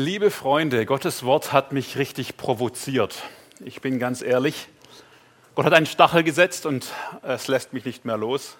[0.00, 3.20] Liebe Freunde, Gottes Wort hat mich richtig provoziert.
[3.58, 4.68] Ich bin ganz ehrlich.
[5.56, 6.86] Gott hat einen Stachel gesetzt und
[7.22, 8.58] es lässt mich nicht mehr los.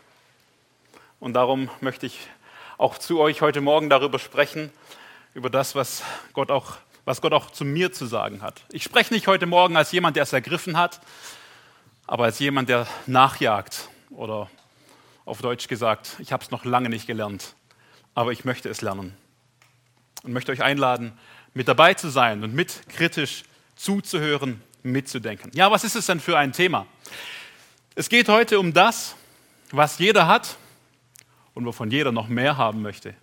[1.20, 2.26] Und darum möchte ich
[2.76, 4.72] auch zu euch heute Morgen darüber sprechen,
[5.32, 6.72] über das, was Gott auch,
[7.04, 8.64] was Gott auch zu mir zu sagen hat.
[8.72, 11.00] Ich spreche nicht heute Morgen als jemand, der es ergriffen hat,
[12.08, 14.50] aber als jemand, der nachjagt oder
[15.24, 17.54] auf Deutsch gesagt, ich habe es noch lange nicht gelernt,
[18.16, 19.16] aber ich möchte es lernen
[20.22, 21.12] und möchte euch einladen,
[21.54, 23.44] mit dabei zu sein und mit kritisch
[23.76, 25.50] zuzuhören, mitzudenken.
[25.54, 26.86] Ja, was ist es denn für ein Thema?
[27.94, 29.16] Es geht heute um das,
[29.70, 30.56] was jeder hat
[31.54, 33.14] und wovon jeder noch mehr haben möchte.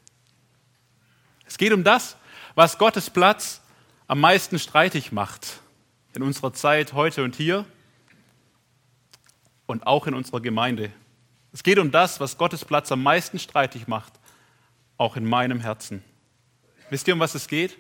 [1.46, 2.18] Es geht um das,
[2.56, 3.62] was Gottes Platz
[4.08, 5.60] am meisten streitig macht
[6.14, 7.66] in unserer Zeit heute und hier
[9.66, 10.92] und auch in unserer Gemeinde.
[11.54, 14.14] Es geht um das, was Gottes Platz am meisten streitig macht,
[14.98, 16.04] auch in meinem Herzen.
[16.90, 17.78] Wisst ihr, um was es geht?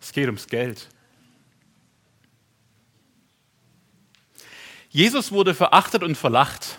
[0.00, 0.88] Es geht ums Geld.
[4.90, 6.78] Jesus wurde verachtet und verlacht.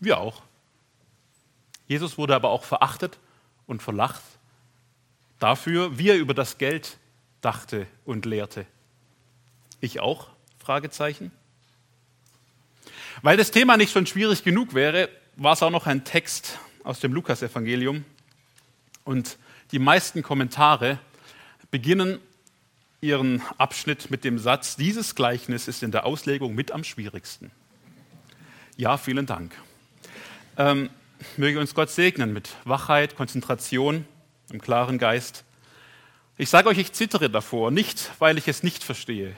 [0.00, 0.42] Wir auch.
[1.88, 3.18] Jesus wurde aber auch verachtet
[3.66, 4.22] und verlacht
[5.38, 6.96] dafür, wie er über das Geld
[7.40, 8.66] dachte und lehrte.
[9.80, 10.28] Ich auch?
[10.58, 11.30] Fragezeichen.
[13.20, 17.00] Weil das Thema nicht schon schwierig genug wäre, war es auch noch ein Text aus
[17.00, 18.04] dem Lukasevangelium,
[19.04, 19.38] und
[19.70, 20.98] die meisten Kommentare
[21.70, 22.18] beginnen
[23.00, 27.50] ihren Abschnitt mit dem Satz, dieses Gleichnis ist in der Auslegung mit am schwierigsten.
[28.76, 29.54] Ja, vielen Dank.
[30.56, 30.90] Ähm,
[31.36, 34.06] möge uns Gott segnen mit Wachheit, Konzentration,
[34.50, 35.44] einem klaren Geist.
[36.36, 39.36] Ich sage euch, ich zittere davor, nicht weil ich es nicht verstehe,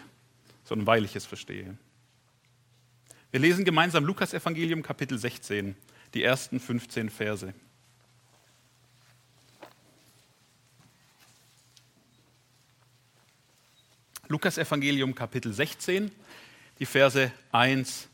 [0.65, 1.77] sondern weil ich es verstehe.
[3.31, 5.77] Wir lesen gemeinsam Lukas Evangelium Kapitel 16,
[6.15, 7.53] die ersten 15 Verse.
[14.29, 16.11] Lukas Evangelium Kapitel 16,
[16.81, 18.09] die Verse 1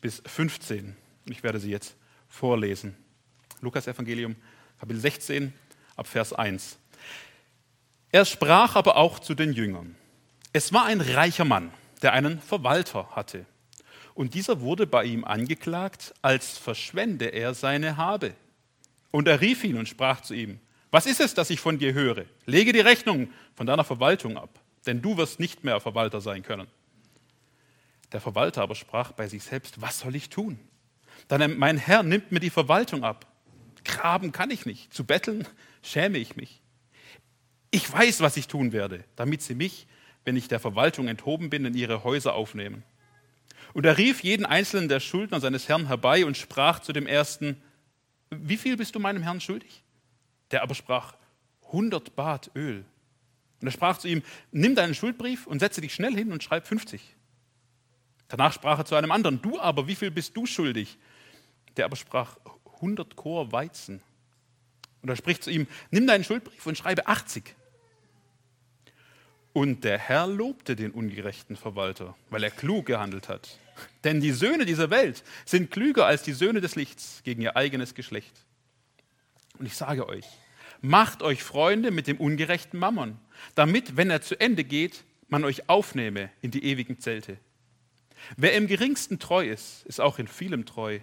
[0.00, 0.96] bis 15.
[1.26, 1.94] Ich werde sie jetzt
[2.26, 2.96] vorlesen.
[3.60, 4.34] Lukas Evangelium
[4.80, 5.52] Kapitel 16
[5.94, 6.78] ab Vers 1.
[8.10, 9.94] Er sprach aber auch zu den Jüngern.
[10.54, 13.44] Es war ein reicher Mann, der einen Verwalter hatte.
[14.14, 18.32] Und dieser wurde bei ihm angeklagt, als verschwende er seine Habe.
[19.10, 21.92] Und er rief ihn und sprach zu ihm, was ist es, das ich von dir
[21.92, 22.24] höre?
[22.46, 24.48] Lege die Rechnung von deiner Verwaltung ab
[24.88, 26.66] denn du wirst nicht mehr Verwalter sein können.
[28.12, 30.58] Der Verwalter aber sprach bei sich selbst, was soll ich tun?
[31.28, 33.26] Dann mein Herr nimmt mir die Verwaltung ab.
[33.84, 35.46] Graben kann ich nicht, zu betteln
[35.82, 36.60] schäme ich mich.
[37.70, 39.86] Ich weiß, was ich tun werde, damit sie mich,
[40.24, 42.82] wenn ich der Verwaltung enthoben bin, in ihre Häuser aufnehmen.
[43.74, 47.62] Und er rief jeden einzelnen der Schuldner seines Herrn herbei und sprach zu dem ersten,
[48.30, 49.82] wie viel bist du meinem Herrn schuldig?
[50.50, 51.14] Der aber sprach,
[51.66, 52.84] 100 Bad Öl.
[53.60, 56.66] Und er sprach zu ihm, nimm deinen Schuldbrief und setze dich schnell hin und schreib
[56.66, 57.16] 50.
[58.28, 60.98] Danach sprach er zu einem anderen, du aber, wie viel bist du schuldig?
[61.76, 62.36] Der aber sprach,
[62.76, 64.00] 100 Chor Weizen.
[65.02, 67.54] Und er spricht zu ihm, nimm deinen Schuldbrief und schreibe 80.
[69.52, 73.58] Und der Herr lobte den ungerechten Verwalter, weil er klug gehandelt hat.
[74.04, 77.94] Denn die Söhne dieser Welt sind klüger als die Söhne des Lichts gegen ihr eigenes
[77.94, 78.44] Geschlecht.
[79.58, 80.26] Und ich sage euch,
[80.80, 83.18] macht euch Freunde mit dem ungerechten Mammon,
[83.54, 87.38] damit, wenn er zu Ende geht, man euch aufnehme in die ewigen Zelte.
[88.36, 91.00] Wer im geringsten treu ist, ist auch in vielem treu.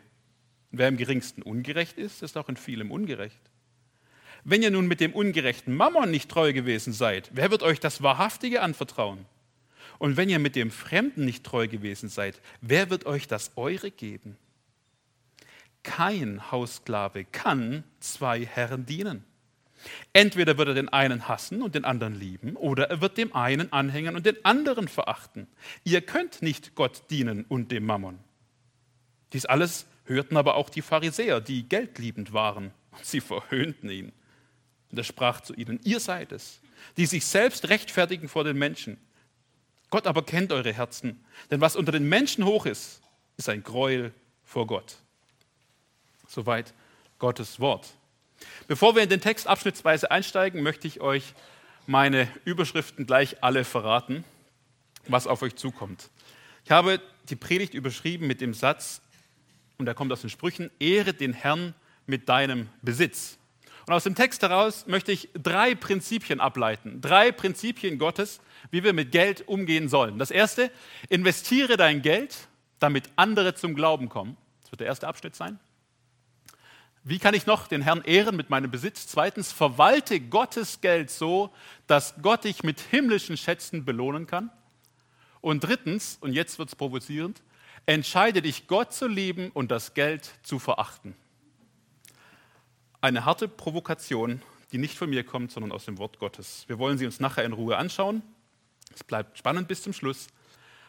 [0.71, 3.39] wer im geringsten ungerecht ist, ist auch in vielem ungerecht.
[4.43, 8.03] Wenn ihr nun mit dem ungerechten Mammon nicht treu gewesen seid, wer wird euch das
[8.03, 9.25] Wahrhaftige anvertrauen?
[9.99, 13.89] Und wenn ihr mit dem Fremden nicht treu gewesen seid, wer wird euch das Eure
[13.89, 14.37] geben?
[15.83, 19.23] Kein Haussklave kann zwei Herren dienen.
[20.13, 23.71] Entweder wird er den einen hassen und den anderen lieben, oder er wird dem einen
[23.71, 25.47] anhängen und den anderen verachten.
[25.83, 28.19] Ihr könnt nicht Gott dienen und dem Mammon.
[29.33, 34.11] Dies alles hörten aber auch die Pharisäer, die geldliebend waren, und sie verhöhnten ihn.
[34.91, 36.61] Und er sprach zu ihnen, ihr seid es,
[36.97, 38.97] die sich selbst rechtfertigen vor den Menschen.
[39.89, 43.01] Gott aber kennt eure Herzen, denn was unter den Menschen hoch ist,
[43.37, 44.97] ist ein Gräuel vor Gott.
[46.27, 46.73] Soweit
[47.19, 47.95] Gottes Wort.
[48.67, 51.33] Bevor wir in den Text abschnittsweise einsteigen, möchte ich euch
[51.87, 54.23] meine Überschriften gleich alle verraten,
[55.07, 56.09] was auf euch zukommt.
[56.63, 56.99] Ich habe
[57.29, 59.01] die Predigt überschrieben mit dem Satz,
[59.77, 61.75] und er kommt aus den Sprüchen, Ehre den Herrn
[62.07, 63.37] mit deinem Besitz.
[63.85, 68.39] Und aus dem Text heraus möchte ich drei Prinzipien ableiten, drei Prinzipien Gottes,
[68.71, 70.17] wie wir mit Geld umgehen sollen.
[70.17, 70.71] Das erste,
[71.09, 72.47] investiere dein Geld,
[72.79, 74.37] damit andere zum Glauben kommen.
[74.63, 75.59] Das wird der erste Abschnitt sein.
[77.07, 79.05] Wie kann ich noch den Herrn ehren mit meinem Besitz?
[79.05, 81.53] Zweitens, verwalte Gottes Geld so,
[81.85, 84.49] dass Gott dich mit himmlischen Schätzen belohnen kann.
[85.39, 87.43] Und drittens, und jetzt wird es provozierend,
[87.85, 91.15] entscheide dich, Gott zu lieben und das Geld zu verachten.
[93.01, 94.41] Eine harte Provokation,
[94.71, 96.63] die nicht von mir kommt, sondern aus dem Wort Gottes.
[96.65, 98.23] Wir wollen sie uns nachher in Ruhe anschauen.
[98.95, 100.25] Es bleibt spannend bis zum Schluss.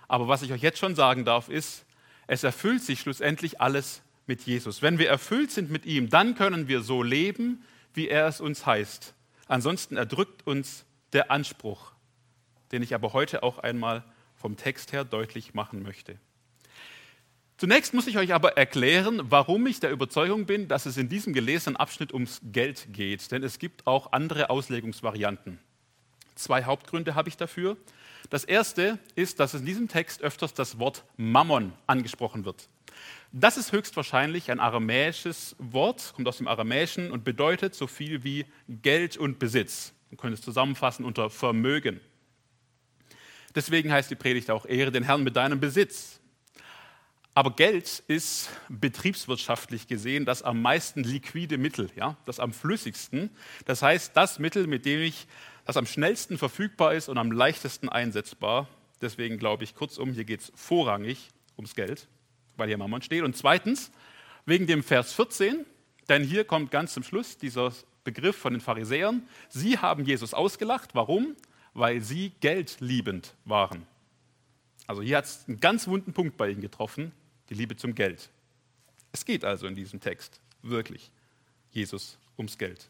[0.09, 1.85] Aber was ich euch jetzt schon sagen darf, ist,
[2.27, 4.83] es erfüllt sich schlussendlich alles mit Jesus.
[4.83, 7.65] Wenn wir erfüllt sind mit ihm, dann können wir so leben,
[7.95, 9.15] wie er es uns heißt.
[9.49, 11.93] Ansonsten erdrückt uns der Anspruch,
[12.73, 16.19] den ich aber heute auch einmal vom Text her deutlich machen möchte.
[17.59, 21.33] Zunächst muss ich euch aber erklären, warum ich der Überzeugung bin, dass es in diesem
[21.33, 23.33] gelesenen Abschnitt ums Geld geht.
[23.33, 25.59] Denn es gibt auch andere Auslegungsvarianten.
[26.35, 27.79] Zwei Hauptgründe habe ich dafür.
[28.29, 32.69] Das erste ist, dass in diesem Text öfters das Wort Mammon angesprochen wird.
[33.33, 38.47] Das ist höchstwahrscheinlich ein aramäisches Wort, kommt aus dem Aramäischen und bedeutet so viel wie
[38.69, 39.93] Geld und Besitz.
[40.11, 42.01] Man könnte es zusammenfassen unter Vermögen.
[43.55, 46.21] Deswegen heißt die Predigt auch Ehre den Herrn mit deinem Besitz.
[47.35, 53.29] Aber Geld ist betriebswirtschaftlich gesehen das am meisten liquide Mittel, ja, das am flüssigsten.
[53.67, 55.27] Das heißt, das Mittel, mit dem ich,
[55.67, 58.69] das am schnellsten verfügbar ist und am leichtesten einsetzbar.
[59.03, 61.29] Deswegen glaube ich, kurzum, hier geht es vorrangig
[61.59, 62.09] ums Geld
[62.57, 63.23] weil hier Mammon steht.
[63.23, 63.91] Und zweitens,
[64.45, 65.65] wegen dem Vers 14,
[66.09, 67.73] denn hier kommt ganz zum Schluss dieser
[68.05, 69.29] Begriff von den Pharisäern.
[69.49, 70.95] Sie haben Jesus ausgelacht.
[70.95, 71.35] Warum?
[71.75, 73.87] Weil sie geldliebend waren.
[74.87, 77.13] Also hier hat es einen ganz wunden Punkt bei ihnen getroffen,
[77.51, 78.31] die Liebe zum Geld.
[79.13, 81.11] Es geht also in diesem Text wirklich
[81.73, 82.89] Jesus ums Geld.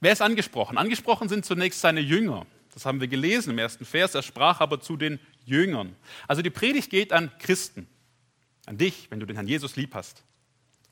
[0.00, 0.76] Wer ist angesprochen?
[0.76, 2.46] Angesprochen sind zunächst seine Jünger.
[2.74, 4.14] Das haben wir gelesen im ersten Vers.
[4.14, 5.96] Er sprach aber zu den Jüngern.
[6.28, 7.88] Also die Predigt geht an Christen
[8.66, 10.22] an dich, wenn du den Herrn Jesus lieb hast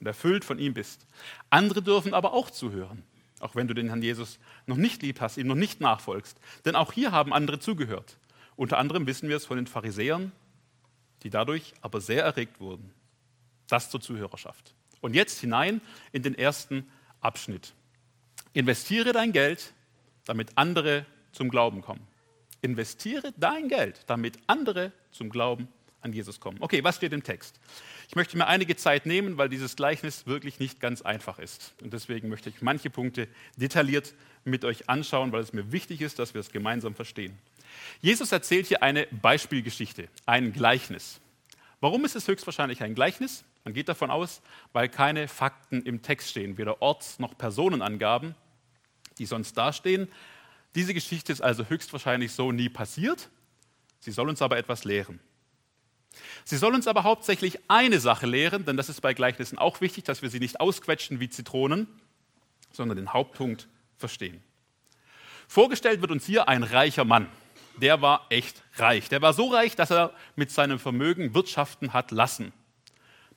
[0.00, 1.06] und erfüllt von ihm bist.
[1.50, 3.02] Andere dürfen aber auch zuhören,
[3.40, 6.38] auch wenn du den Herrn Jesus noch nicht lieb hast, ihm noch nicht nachfolgst.
[6.64, 8.16] Denn auch hier haben andere zugehört.
[8.56, 10.32] Unter anderem wissen wir es von den Pharisäern,
[11.24, 12.92] die dadurch aber sehr erregt wurden.
[13.68, 14.74] Das zur Zuhörerschaft.
[15.00, 15.80] Und jetzt hinein
[16.12, 16.88] in den ersten
[17.20, 17.74] Abschnitt.
[18.52, 19.72] Investiere dein Geld,
[20.24, 22.06] damit andere zum Glauben kommen.
[22.62, 26.58] Investiere dein Geld, damit andere zum Glauben kommen an Jesus kommen.
[26.60, 27.58] Okay, was steht im Text?
[28.08, 31.74] Ich möchte mir einige Zeit nehmen, weil dieses Gleichnis wirklich nicht ganz einfach ist.
[31.82, 34.14] Und deswegen möchte ich manche Punkte detailliert
[34.44, 37.38] mit euch anschauen, weil es mir wichtig ist, dass wir es gemeinsam verstehen.
[38.00, 41.20] Jesus erzählt hier eine Beispielgeschichte, ein Gleichnis.
[41.80, 43.44] Warum ist es höchstwahrscheinlich ein Gleichnis?
[43.64, 44.42] Man geht davon aus,
[44.72, 48.34] weil keine Fakten im Text stehen, weder Orts- noch Personenangaben,
[49.18, 50.08] die sonst dastehen.
[50.74, 53.30] Diese Geschichte ist also höchstwahrscheinlich so nie passiert.
[54.00, 55.18] Sie soll uns aber etwas lehren.
[56.44, 60.04] Sie soll uns aber hauptsächlich eine Sache lehren, denn das ist bei Gleichnissen auch wichtig,
[60.04, 61.86] dass wir sie nicht ausquetschen wie Zitronen,
[62.70, 64.42] sondern den Hauptpunkt verstehen.
[65.48, 67.28] Vorgestellt wird uns hier ein reicher Mann.
[67.76, 69.08] Der war echt reich.
[69.08, 72.52] Der war so reich, dass er mit seinem Vermögen wirtschaften hat lassen.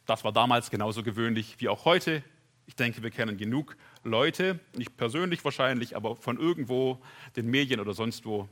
[0.05, 2.23] Das war damals genauso gewöhnlich wie auch heute.
[2.65, 7.01] Ich denke, wir kennen genug Leute, nicht persönlich wahrscheinlich, aber von irgendwo,
[7.35, 8.47] den Medien oder sonst wo,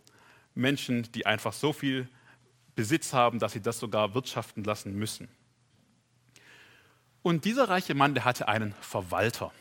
[0.53, 2.07] Menschen, die einfach so viel
[2.75, 5.29] Besitz haben, dass sie das sogar wirtschaften lassen müssen.
[7.21, 9.51] Und dieser reiche Mann, der hatte einen Verwalter.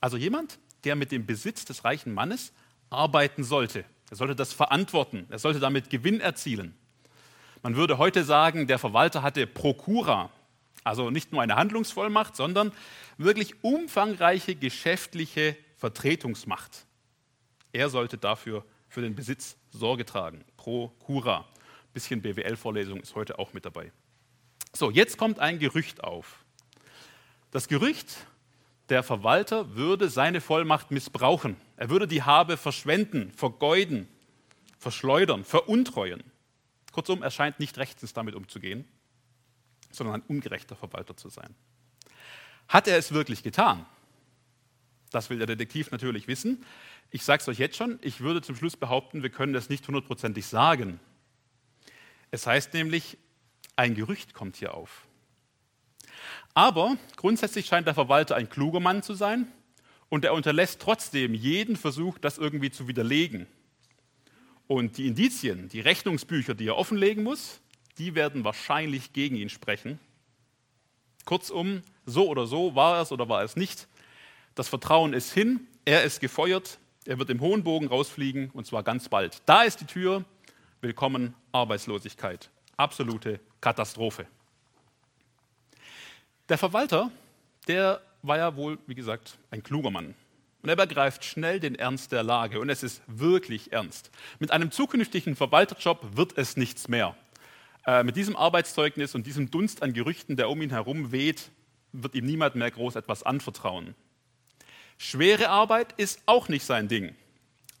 [0.00, 2.52] Also jemand, der mit dem Besitz des reichen Mannes
[2.90, 3.84] arbeiten sollte.
[4.10, 5.26] Er sollte das verantworten.
[5.30, 6.74] Er sollte damit Gewinn erzielen.
[7.62, 10.30] Man würde heute sagen, der Verwalter hatte Prokura,
[10.82, 12.72] also nicht nur eine Handlungsvollmacht, sondern
[13.18, 16.86] wirklich umfangreiche geschäftliche Vertretungsmacht.
[17.72, 20.44] Er sollte dafür für den Besitz Sorge tragen.
[20.56, 21.46] Prokura
[21.92, 23.92] bisschen BWL-Vorlesung ist heute auch mit dabei.
[24.72, 26.44] So, jetzt kommt ein Gerücht auf.
[27.50, 28.26] Das Gerücht,
[28.88, 31.56] der Verwalter würde seine Vollmacht missbrauchen.
[31.76, 34.08] Er würde die Habe verschwenden, vergeuden,
[34.78, 36.22] verschleudern, veruntreuen.
[36.92, 38.86] Kurzum, er scheint nicht rechtens damit umzugehen,
[39.90, 41.54] sondern ein ungerechter Verwalter zu sein.
[42.68, 43.86] Hat er es wirklich getan?
[45.10, 46.64] Das will der Detektiv natürlich wissen.
[47.10, 49.86] Ich sage es euch jetzt schon, ich würde zum Schluss behaupten, wir können das nicht
[49.86, 51.00] hundertprozentig sagen.
[52.30, 53.18] Es heißt nämlich,
[53.76, 55.06] ein Gerücht kommt hier auf.
[56.54, 59.46] Aber grundsätzlich scheint der Verwalter ein kluger Mann zu sein
[60.08, 63.46] und er unterlässt trotzdem jeden Versuch, das irgendwie zu widerlegen.
[64.66, 67.60] Und die Indizien, die Rechnungsbücher, die er offenlegen muss,
[67.98, 69.98] die werden wahrscheinlich gegen ihn sprechen.
[71.24, 73.88] Kurzum, so oder so war er es oder war er es nicht.
[74.54, 78.82] Das Vertrauen ist hin, er ist gefeuert, er wird im hohen Bogen rausfliegen und zwar
[78.82, 79.42] ganz bald.
[79.46, 80.24] Da ist die Tür,
[80.82, 82.48] Willkommen Arbeitslosigkeit.
[82.78, 84.26] Absolute Katastrophe.
[86.48, 87.10] Der Verwalter,
[87.68, 90.14] der war ja wohl, wie gesagt, ein kluger Mann.
[90.62, 92.60] Und er begreift schnell den Ernst der Lage.
[92.60, 94.10] Und es ist wirklich ernst.
[94.38, 97.14] Mit einem zukünftigen Verwalterjob wird es nichts mehr.
[97.86, 101.50] Äh, mit diesem Arbeitszeugnis und diesem Dunst an Gerüchten, der um ihn herum weht,
[101.92, 103.94] wird ihm niemand mehr groß etwas anvertrauen.
[104.96, 107.14] Schwere Arbeit ist auch nicht sein Ding.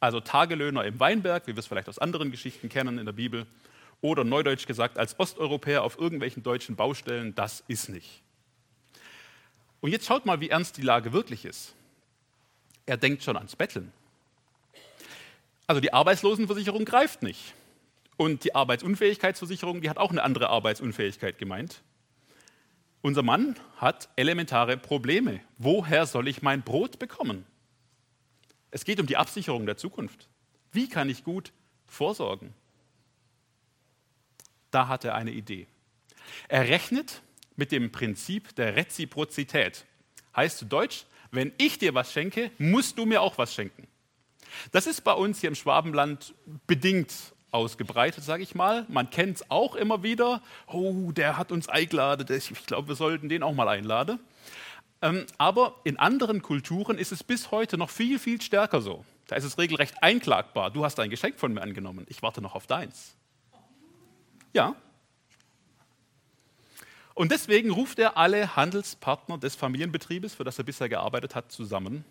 [0.00, 3.46] Also Tagelöhner im Weinberg, wie wir es vielleicht aus anderen Geschichten kennen in der Bibel,
[4.00, 8.22] oder neudeutsch gesagt als Osteuropäer auf irgendwelchen deutschen Baustellen, das ist nicht.
[9.82, 11.74] Und jetzt schaut mal, wie ernst die Lage wirklich ist.
[12.86, 13.92] Er denkt schon ans Betteln.
[15.66, 17.54] Also die Arbeitslosenversicherung greift nicht.
[18.16, 21.82] Und die Arbeitsunfähigkeitsversicherung, die hat auch eine andere Arbeitsunfähigkeit gemeint.
[23.02, 25.40] Unser Mann hat elementare Probleme.
[25.56, 27.46] Woher soll ich mein Brot bekommen?
[28.70, 30.28] Es geht um die Absicherung der Zukunft.
[30.72, 31.52] Wie kann ich gut
[31.86, 32.54] vorsorgen?
[34.70, 35.66] Da hat er eine Idee.
[36.48, 37.22] Er rechnet
[37.56, 39.84] mit dem Prinzip der Reziprozität.
[40.36, 43.88] Heißt zu Deutsch, wenn ich dir was schenke, musst du mir auch was schenken.
[44.72, 46.34] Das ist bei uns hier im Schwabenland
[46.66, 47.12] bedingt
[47.50, 48.84] ausgebreitet, sage ich mal.
[48.88, 50.42] Man kennt es auch immer wieder.
[50.66, 52.26] Oh, der hat uns eingeladen.
[52.36, 54.20] Ich glaube, wir sollten den auch mal einladen.
[55.02, 59.04] Ähm, aber in anderen Kulturen ist es bis heute noch viel, viel stärker so.
[59.26, 60.70] Da ist es regelrecht einklagbar.
[60.70, 62.06] Du hast ein Geschenk von mir angenommen.
[62.08, 63.16] Ich warte noch auf deins.
[64.52, 64.74] Ja.
[67.14, 72.04] Und deswegen ruft er alle Handelspartner des Familienbetriebes, für das er bisher gearbeitet hat, zusammen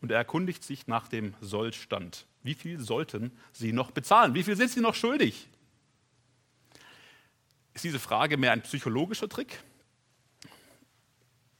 [0.00, 2.26] und er erkundigt sich nach dem Sollstand.
[2.42, 4.34] Wie viel sollten sie noch bezahlen?
[4.34, 5.48] Wie viel sind sie noch schuldig?
[7.74, 9.62] Ist diese Frage mehr ein psychologischer Trick,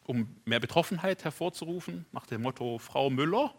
[0.07, 3.55] um mehr Betroffenheit hervorzurufen, nach dem Motto Frau Müller,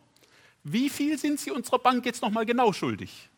[0.63, 3.29] wie viel sind Sie unserer Bank jetzt noch mal genau schuldig?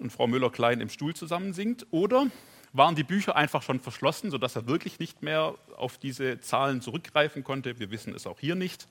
[0.00, 1.86] Und Frau Müller klein im Stuhl zusammensinkt.
[1.90, 2.28] Oder
[2.72, 7.44] waren die Bücher einfach schon verschlossen, sodass er wirklich nicht mehr auf diese Zahlen zurückgreifen
[7.44, 7.78] konnte?
[7.78, 8.88] Wir wissen es auch hier nicht.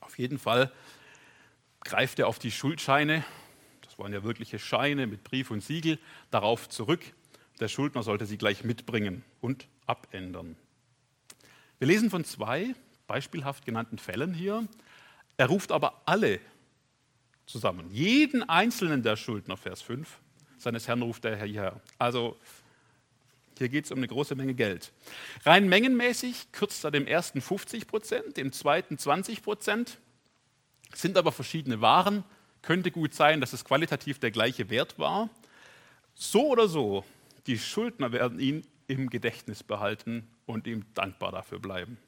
[0.00, 0.72] Auf jeden Fall
[1.80, 3.24] greift er auf die Schuldscheine,
[3.82, 5.98] das waren ja wirkliche Scheine mit Brief und Siegel,
[6.30, 7.00] darauf zurück.
[7.60, 10.56] Der Schuldner sollte sie gleich mitbringen und abändern.
[11.78, 12.74] Wir lesen von zwei
[13.06, 14.66] beispielhaft genannten Fällen hier.
[15.36, 16.40] Er ruft aber alle
[17.46, 20.18] zusammen, jeden einzelnen der Schuldner, Vers 5,
[20.58, 21.80] seines Herrn ruft er hierher.
[21.98, 22.36] Also
[23.56, 24.92] hier geht es um eine große Menge Geld.
[25.44, 29.98] Rein mengenmäßig kürzt er dem ersten 50 Prozent, dem zweiten 20 Prozent,
[30.94, 32.24] sind aber verschiedene Waren.
[32.62, 35.30] Könnte gut sein, dass es qualitativ der gleiche Wert war.
[36.14, 37.04] So oder so,
[37.46, 41.98] die Schuldner werden ihn im Gedächtnis behalten und ihm dankbar dafür bleiben.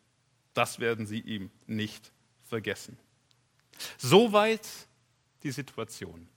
[0.54, 2.10] Das werden sie ihm nicht
[2.42, 2.98] vergessen.
[3.98, 4.66] Soweit
[5.42, 6.28] die Situation.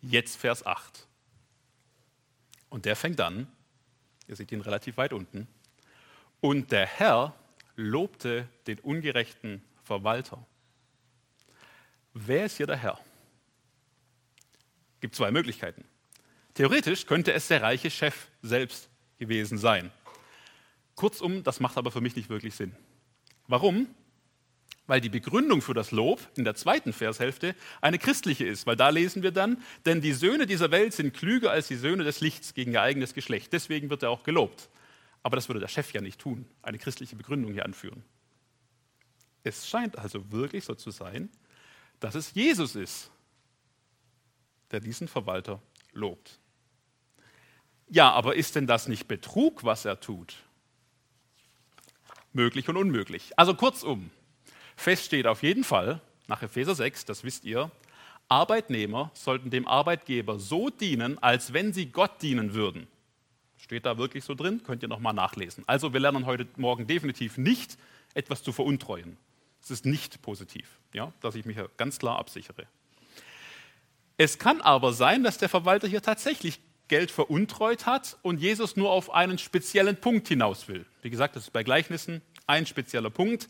[0.00, 1.06] Jetzt Vers 8.
[2.68, 3.46] Und der fängt an,
[4.28, 5.48] ihr seht ihn relativ weit unten,
[6.40, 7.34] und der Herr
[7.76, 10.44] lobte den ungerechten Verwalter.
[12.14, 12.98] Wer ist hier der Herr?
[14.94, 15.84] Es gibt zwei Möglichkeiten.
[16.54, 18.90] Theoretisch könnte es der reiche Chef selbst
[19.22, 19.92] gewesen sein.
[20.96, 22.74] Kurzum, das macht aber für mich nicht wirklich Sinn.
[23.46, 23.86] Warum?
[24.88, 28.88] Weil die Begründung für das Lob in der zweiten Vershälfte eine christliche ist, weil da
[28.88, 32.52] lesen wir dann, denn die Söhne dieser Welt sind klüger als die Söhne des Lichts
[32.52, 33.52] gegen ihr eigenes Geschlecht.
[33.52, 34.68] Deswegen wird er auch gelobt.
[35.22, 38.02] Aber das würde der Chef ja nicht tun, eine christliche Begründung hier anführen.
[39.44, 41.30] Es scheint also wirklich so zu sein,
[42.00, 43.10] dass es Jesus ist,
[44.72, 45.62] der diesen Verwalter
[45.92, 46.40] lobt.
[47.92, 50.36] Ja, aber ist denn das nicht Betrug, was er tut?
[52.32, 53.32] Möglich und unmöglich.
[53.36, 54.10] Also kurzum,
[54.76, 57.70] fest steht auf jeden Fall, nach Epheser 6, das wisst ihr,
[58.30, 62.86] Arbeitnehmer sollten dem Arbeitgeber so dienen, als wenn sie Gott dienen würden.
[63.58, 64.62] Steht da wirklich so drin?
[64.64, 65.62] Könnt ihr nochmal nachlesen.
[65.66, 67.76] Also wir lernen heute Morgen definitiv nicht,
[68.14, 69.18] etwas zu veruntreuen.
[69.62, 72.66] Es ist nicht positiv, ja, dass ich mich ganz klar absichere.
[74.16, 76.58] Es kann aber sein, dass der Verwalter hier tatsächlich
[76.92, 80.84] Geld veruntreut hat und Jesus nur auf einen speziellen Punkt hinaus will.
[81.00, 83.48] Wie gesagt, das ist bei Gleichnissen ein spezieller Punkt.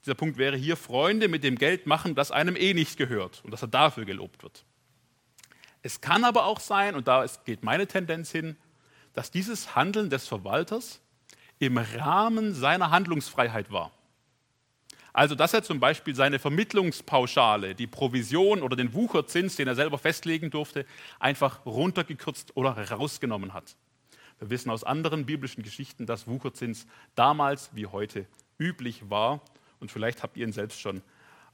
[0.00, 3.50] Dieser Punkt wäre hier, Freunde mit dem Geld machen, das einem eh nicht gehört und
[3.50, 4.64] dass er dafür gelobt wird.
[5.82, 8.56] Es kann aber auch sein, und da geht meine Tendenz hin,
[9.12, 11.02] dass dieses Handeln des Verwalters
[11.58, 13.92] im Rahmen seiner Handlungsfreiheit war.
[15.16, 19.96] Also, dass er zum Beispiel seine Vermittlungspauschale, die Provision oder den Wucherzins, den er selber
[19.96, 20.84] festlegen durfte,
[21.18, 23.76] einfach runtergekürzt oder rausgenommen hat.
[24.38, 28.26] Wir wissen aus anderen biblischen Geschichten, dass Wucherzins damals wie heute
[28.58, 29.40] üblich war
[29.80, 31.00] und vielleicht habt ihr ihn selbst schon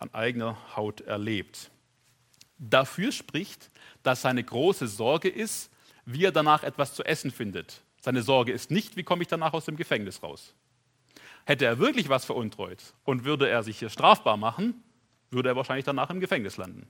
[0.00, 1.71] an eigener Haut erlebt.
[2.59, 3.71] Dafür spricht,
[4.02, 5.71] dass seine große Sorge ist,
[6.04, 7.81] wie er danach etwas zu essen findet.
[8.00, 10.52] Seine Sorge ist nicht, wie komme ich danach aus dem Gefängnis raus.
[11.44, 14.82] Hätte er wirklich was veruntreut und würde er sich hier strafbar machen,
[15.30, 16.87] würde er wahrscheinlich danach im Gefängnis landen.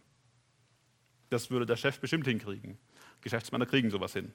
[1.31, 2.79] Das würde der Chef bestimmt hinkriegen.
[3.23, 4.35] Geschäftsmänner kriegen sowas hin.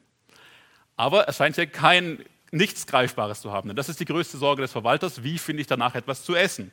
[0.95, 3.75] Aber es scheint hier kein nichts Greifbares zu haben.
[3.75, 5.23] das ist die größte Sorge des Verwalters.
[5.23, 6.71] Wie finde ich danach etwas zu essen?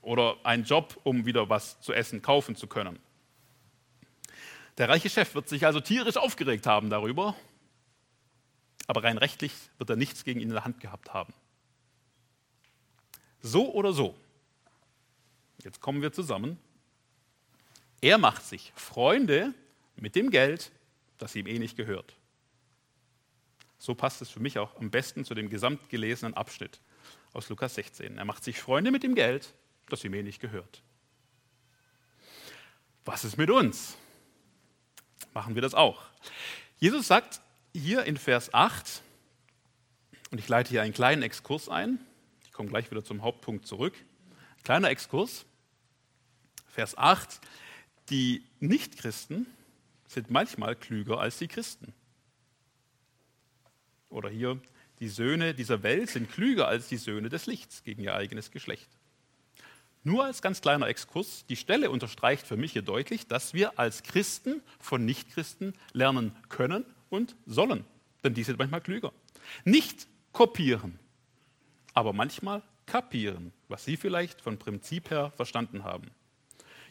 [0.00, 2.98] Oder einen Job, um wieder was zu essen kaufen zu können.
[4.78, 7.36] Der reiche Chef wird sich also tierisch aufgeregt haben darüber,
[8.86, 11.34] aber rein rechtlich wird er nichts gegen ihn in der Hand gehabt haben.
[13.42, 14.16] So oder so,
[15.64, 16.58] jetzt kommen wir zusammen,
[18.00, 19.52] er macht sich Freunde
[19.96, 20.70] mit dem Geld,
[21.18, 22.14] das ihm eh nicht gehört.
[23.78, 26.80] So passt es für mich auch am besten zu dem gesamtgelesenen Abschnitt
[27.32, 28.16] aus Lukas 16.
[28.16, 29.52] Er macht sich Freunde mit dem Geld,
[29.88, 30.82] das ihm eh nicht gehört.
[33.04, 33.96] Was ist mit uns?
[35.34, 36.02] Machen wir das auch.
[36.78, 37.40] Jesus sagt
[37.72, 39.02] hier in Vers 8,
[40.30, 41.98] und ich leite hier einen kleinen Exkurs ein,
[42.52, 43.94] ich komme gleich wieder zum Hauptpunkt zurück.
[44.62, 45.46] Kleiner Exkurs.
[46.66, 47.40] Vers 8,
[48.10, 49.46] die Nichtchristen
[50.06, 51.94] sind manchmal klüger als die Christen.
[54.10, 54.60] Oder hier,
[55.00, 58.90] die Söhne dieser Welt sind klüger als die Söhne des Lichts gegen ihr eigenes Geschlecht.
[60.04, 64.02] Nur als ganz kleiner Exkurs, die Stelle unterstreicht für mich hier deutlich, dass wir als
[64.02, 67.86] Christen von Nichtchristen lernen können und sollen,
[68.22, 69.14] denn die sind manchmal klüger.
[69.64, 70.98] Nicht kopieren,
[71.94, 76.10] aber manchmal kapieren, was sie vielleicht von Prinzip her verstanden haben.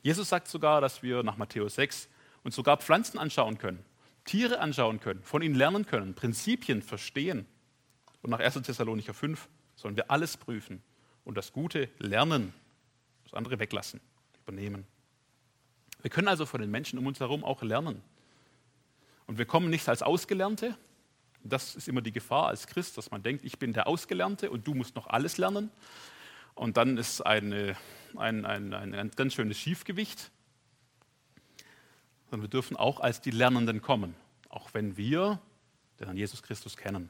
[0.02, 2.10] Jesus sagt sogar, dass wir nach Matthäus 6
[2.44, 3.84] uns sogar Pflanzen anschauen können,
[4.26, 7.46] Tiere anschauen können, von ihnen lernen können, Prinzipien verstehen.
[8.22, 8.56] Und nach 1.
[8.62, 10.82] Thessalonicher 5 sollen wir alles prüfen
[11.24, 12.54] und das Gute lernen,
[13.24, 14.00] das andere weglassen,
[14.44, 14.86] übernehmen.
[16.02, 18.02] Wir können also von den Menschen um uns herum auch lernen.
[19.28, 20.76] Und wir kommen nicht als Ausgelernte.
[21.44, 24.68] Das ist immer die Gefahr als Christ, dass man denkt, ich bin der Ausgelernte und
[24.68, 25.72] du musst noch alles lernen.
[26.54, 27.76] Und dann ist eine,
[28.16, 30.32] ein, ein, ein, ein ganz schönes Schiefgewicht
[32.32, 34.16] sondern wir dürfen auch als die Lernenden kommen,
[34.48, 35.42] auch wenn wir
[36.00, 37.10] den Herrn Jesus Christus kennen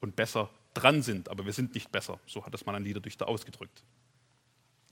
[0.00, 2.20] und besser dran sind, aber wir sind nicht besser.
[2.24, 3.82] So hat es mal ein Liederdichter ausgedrückt.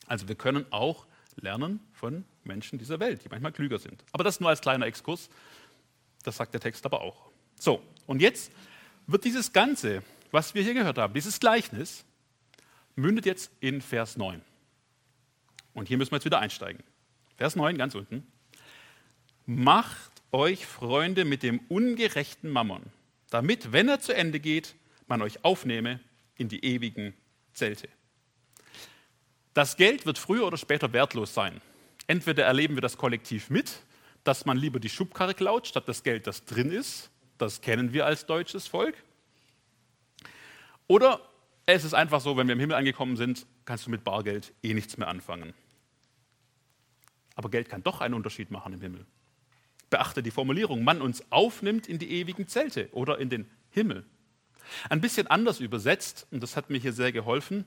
[0.09, 4.05] Also wir können auch lernen von Menschen dieser Welt, die manchmal klüger sind.
[4.11, 5.31] Aber das nur als kleiner Exkurs,
[6.25, 7.31] das sagt der Text aber auch.
[7.59, 8.53] So, und jetzt
[9.07, 12.05] wird dieses Ganze, was wir hier gehört haben, dieses Gleichnis,
[12.95, 14.43] mündet jetzt in Vers 9.
[15.75, 16.83] Und hier müssen wir jetzt wieder einsteigen.
[17.37, 18.27] Vers 9, ganz unten.
[19.45, 22.83] Macht euch Freunde mit dem ungerechten Mammon,
[23.31, 24.75] damit, wenn er zu Ende geht,
[25.07, 26.01] man euch aufnehme
[26.37, 27.15] in die ewigen
[27.53, 27.89] Zelte.
[29.55, 31.61] Das Geld wird früher oder später wertlos sein.
[32.07, 33.83] Entweder erleben wir das kollektiv mit,
[34.25, 37.11] dass man lieber die Schubkarre klaut, statt das Geld, das drin ist.
[37.39, 38.97] Das kennen wir als deutsches Volk.
[40.87, 41.21] Oder
[41.67, 44.75] es ist einfach so, wenn wir im Himmel angekommen sind, kannst du mit Bargeld eh
[44.75, 45.53] nichts mehr anfangen.
[47.35, 49.07] Aber Geld kann doch einen Unterschied machen im Himmel
[49.91, 54.05] beachte die Formulierung, man uns aufnimmt in die ewigen Zelte oder in den Himmel.
[54.91, 57.65] Ein bisschen anders übersetzt, und das hat mir hier sehr geholfen,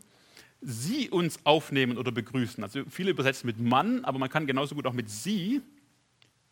[0.62, 2.63] sie uns aufnehmen oder begrüßen.
[2.63, 5.62] Also viele übersetzen mit Mann, aber man kann genauso gut auch mit sie,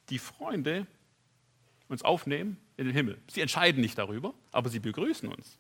[0.10, 0.88] die Freunde,
[1.89, 3.18] uns aufnehmen in den Himmel.
[3.30, 5.58] Sie entscheiden nicht darüber, aber sie begrüßen uns.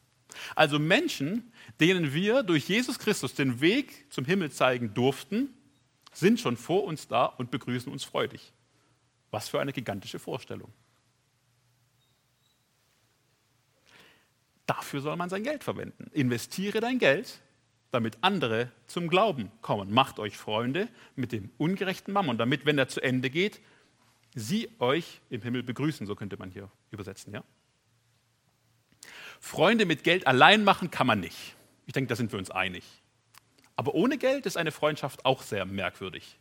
[0.55, 5.53] Also Menschen, denen wir durch Jesus Christus den Weg zum Himmel zeigen durften,
[6.13, 8.53] sind schon vor uns da und begrüßen uns freudig.
[9.31, 10.71] Was für eine gigantische Vorstellung.
[14.65, 16.09] Dafür soll man sein Geld verwenden.
[16.13, 17.39] Investiere dein Geld,
[17.91, 19.91] damit andere zum Glauben kommen.
[19.91, 23.61] Macht euch Freunde mit dem ungerechten Mammon, damit, wenn er zu Ende geht,
[24.37, 26.05] sie euch im Himmel begrüßen.
[26.05, 27.43] So könnte man hier übersetzen, ja?
[29.39, 31.55] Freunde mit Geld allein machen kann man nicht.
[31.85, 32.83] Ich denke, da sind wir uns einig.
[33.75, 36.37] Aber ohne Geld ist eine Freundschaft auch sehr merkwürdig.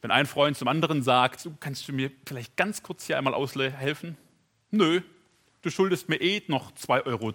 [0.00, 3.34] Wenn ein Freund zum anderen sagt, du kannst du mir vielleicht ganz kurz hier einmal
[3.34, 4.16] aushelfen?
[4.70, 5.00] Nö,
[5.62, 7.32] du schuldest mir eh noch 2,43 Euro.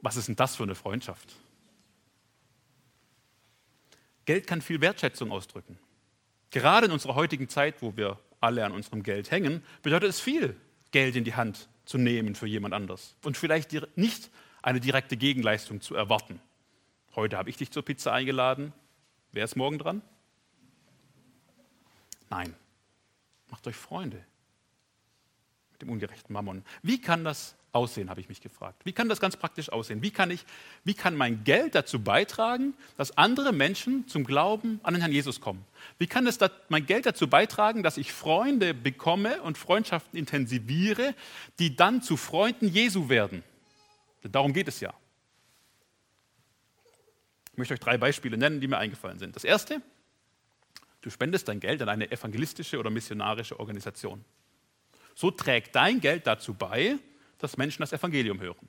[0.00, 1.34] Was ist denn das für eine Freundschaft?
[4.24, 5.78] Geld kann viel Wertschätzung ausdrücken.
[6.50, 10.56] Gerade in unserer heutigen Zeit, wo wir alle an unserem Geld hängen, bedeutet es viel,
[10.90, 14.30] Geld in die Hand zu nehmen für jemand anders und vielleicht nicht
[14.62, 16.40] eine direkte Gegenleistung zu erwarten.
[17.14, 18.72] Heute habe ich dich zur Pizza eingeladen.
[19.32, 20.02] Wer ist morgen dran?
[22.30, 22.54] Nein,
[23.50, 24.24] macht euch Freunde
[25.72, 26.64] mit dem ungerechten Mammon.
[26.82, 28.80] Wie kann das aussehen, habe ich mich gefragt.
[28.84, 30.02] Wie kann das ganz praktisch aussehen?
[30.02, 30.44] Wie kann, ich,
[30.84, 35.40] wie kann mein Geld dazu beitragen, dass andere Menschen zum Glauben an den Herrn Jesus
[35.40, 35.64] kommen?
[35.98, 41.14] Wie kann es da, mein Geld dazu beitragen, dass ich Freunde bekomme und Freundschaften intensiviere,
[41.58, 43.44] die dann zu Freunden Jesu werden?
[44.22, 44.92] Darum geht es ja.
[47.52, 49.34] Ich möchte euch drei Beispiele nennen, die mir eingefallen sind.
[49.36, 49.82] Das erste,
[51.00, 54.24] du spendest dein Geld an eine evangelistische oder missionarische Organisation.
[55.14, 56.98] So trägt dein Geld dazu bei,
[57.38, 58.68] dass Menschen das Evangelium hören.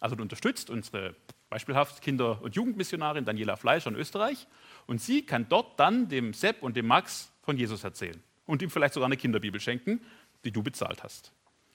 [0.00, 1.14] Also du unterstützt unsere
[1.48, 4.46] beispielhaft Kinder- und Jugendmissionarin Daniela Fleischer in Österreich
[4.86, 8.70] und sie kann dort dann dem Sepp und dem Max von Jesus erzählen und ihm
[8.70, 10.00] vielleicht sogar eine Kinderbibel schenken,
[10.44, 11.32] die du bezahlt hast.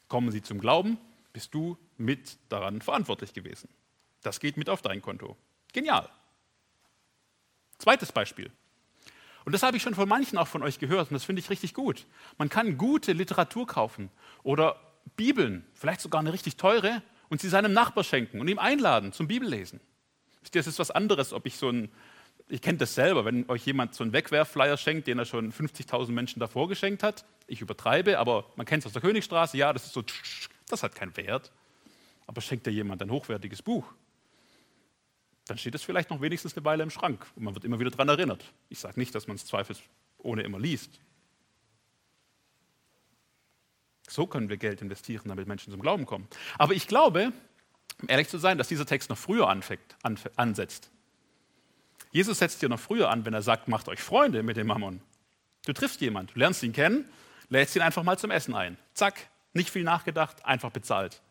[0.08, 0.98] Kommen sie zum Glauben,
[1.34, 3.70] bist du mit daran verantwortlich gewesen.
[4.22, 5.36] Das geht mit auf dein Konto.
[5.74, 6.10] Genial.
[7.78, 8.52] Zweites Beispiel.
[9.44, 11.50] Und das habe ich schon von manchen auch von euch gehört und das finde ich
[11.50, 12.08] richtig gut.
[12.38, 14.10] Man kann gute Literatur kaufen
[14.42, 14.80] oder
[15.16, 19.28] Bibeln, vielleicht sogar eine richtig teure, und sie seinem Nachbar schenken und ihm einladen zum
[19.28, 19.80] Bibellesen.
[20.52, 21.90] Das ist was anderes, ob ich so ein,
[22.48, 26.12] ich kenne das selber, wenn euch jemand so einen Wegwerfflyer schenkt, den er schon 50.000
[26.12, 27.26] Menschen davor geschenkt hat.
[27.48, 30.04] Ich übertreibe, aber man kennt es aus der Königstraße, ja, das ist so,
[30.70, 31.52] das hat keinen Wert.
[32.28, 33.86] Aber schenkt dir jemand ein hochwertiges Buch,
[35.48, 37.92] dann steht es vielleicht noch wenigstens eine Weile im Schrank und man wird immer wieder
[37.92, 38.44] daran erinnert.
[38.70, 41.00] Ich sage nicht, dass man es zweifelsohne immer liest.
[44.08, 46.28] So können wir Geld investieren, damit Menschen zum Glauben kommen.
[46.58, 47.32] Aber ich glaube,
[48.02, 49.96] um ehrlich zu sein, dass dieser Text noch früher anfängt,
[50.36, 50.92] ansetzt.
[52.12, 55.02] Jesus setzt hier noch früher an, wenn er sagt, macht euch Freunde mit dem Mammon.
[55.66, 57.10] Du triffst jemanden, du lernst ihn kennen,
[57.50, 58.78] lädst ihn einfach mal zum Essen ein.
[58.94, 61.22] Zack, nicht viel nachgedacht, einfach bezahlt.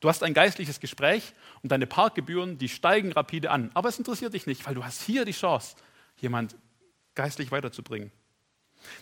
[0.00, 3.70] Du hast ein geistliches Gespräch und deine Parkgebühren, die steigen rapide an.
[3.74, 5.76] Aber es interessiert dich nicht, weil du hast hier die Chance,
[6.16, 6.56] jemand
[7.14, 8.10] geistlich weiterzubringen.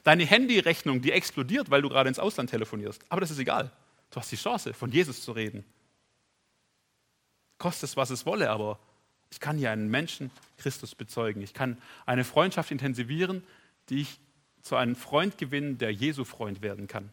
[0.04, 3.02] Deine Handyrechnung, die explodiert, weil du gerade ins Ausland telefonierst.
[3.08, 3.70] Aber das ist egal.
[4.10, 5.64] Du hast die Chance, von Jesus zu reden.
[7.58, 8.78] Kostet es, was es wolle, aber
[9.30, 11.42] ich kann hier einen Menschen Christus bezeugen.
[11.42, 13.44] Ich kann eine Freundschaft intensivieren,
[13.88, 14.18] die ich
[14.62, 17.10] zu einem Freund gewinnen, der Jesu Freund werden kann.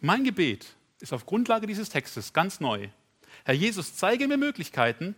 [0.00, 2.88] Mein Gebet ist auf Grundlage dieses Textes ganz neu.
[3.44, 5.14] Herr Jesus, zeige mir Möglichkeiten,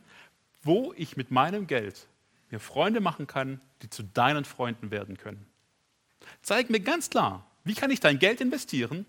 [0.63, 2.07] wo ich mit meinem Geld
[2.51, 5.45] mir Freunde machen kann, die zu deinen Freunden werden können.
[6.43, 9.07] Zeig mir ganz klar, wie kann ich dein Geld investieren,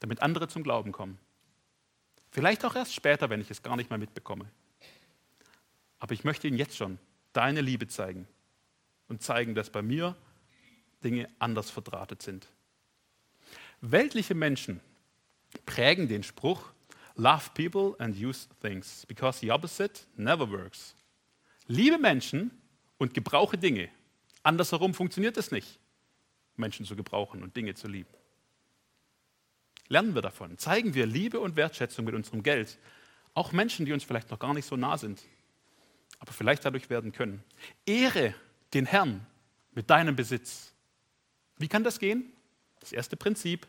[0.00, 1.18] damit andere zum Glauben kommen.
[2.30, 4.46] Vielleicht auch erst später, wenn ich es gar nicht mehr mitbekomme.
[5.98, 6.98] Aber ich möchte Ihnen jetzt schon
[7.32, 8.26] deine Liebe zeigen
[9.08, 10.14] und zeigen, dass bei mir
[11.02, 12.48] Dinge anders verdrahtet sind.
[13.80, 14.80] Weltliche Menschen
[15.64, 16.72] prägen den Spruch
[17.18, 20.94] Love people and use things, because the opposite never works.
[21.66, 22.50] Liebe Menschen
[22.98, 23.88] und gebrauche Dinge.
[24.42, 25.78] Andersherum funktioniert es nicht,
[26.58, 28.10] Menschen zu gebrauchen und Dinge zu lieben.
[29.88, 30.58] Lernen wir davon.
[30.58, 32.78] Zeigen wir Liebe und Wertschätzung mit unserem Geld.
[33.34, 35.22] Auch Menschen, die uns vielleicht noch gar nicht so nah sind,
[36.18, 37.44] aber vielleicht dadurch werden können.
[37.84, 38.34] Ehre
[38.74, 39.26] den Herrn
[39.72, 40.72] mit deinem Besitz.
[41.58, 42.32] Wie kann das gehen?
[42.80, 43.66] Das erste Prinzip,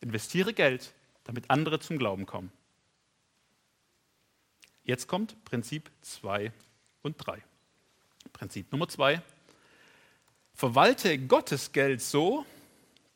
[0.00, 0.92] investiere Geld
[1.24, 2.52] damit andere zum Glauben kommen.
[4.84, 6.52] Jetzt kommt Prinzip 2
[7.02, 7.42] und 3.
[8.32, 9.20] Prinzip Nummer 2.
[10.56, 12.46] Verwalte Gottes Geld so,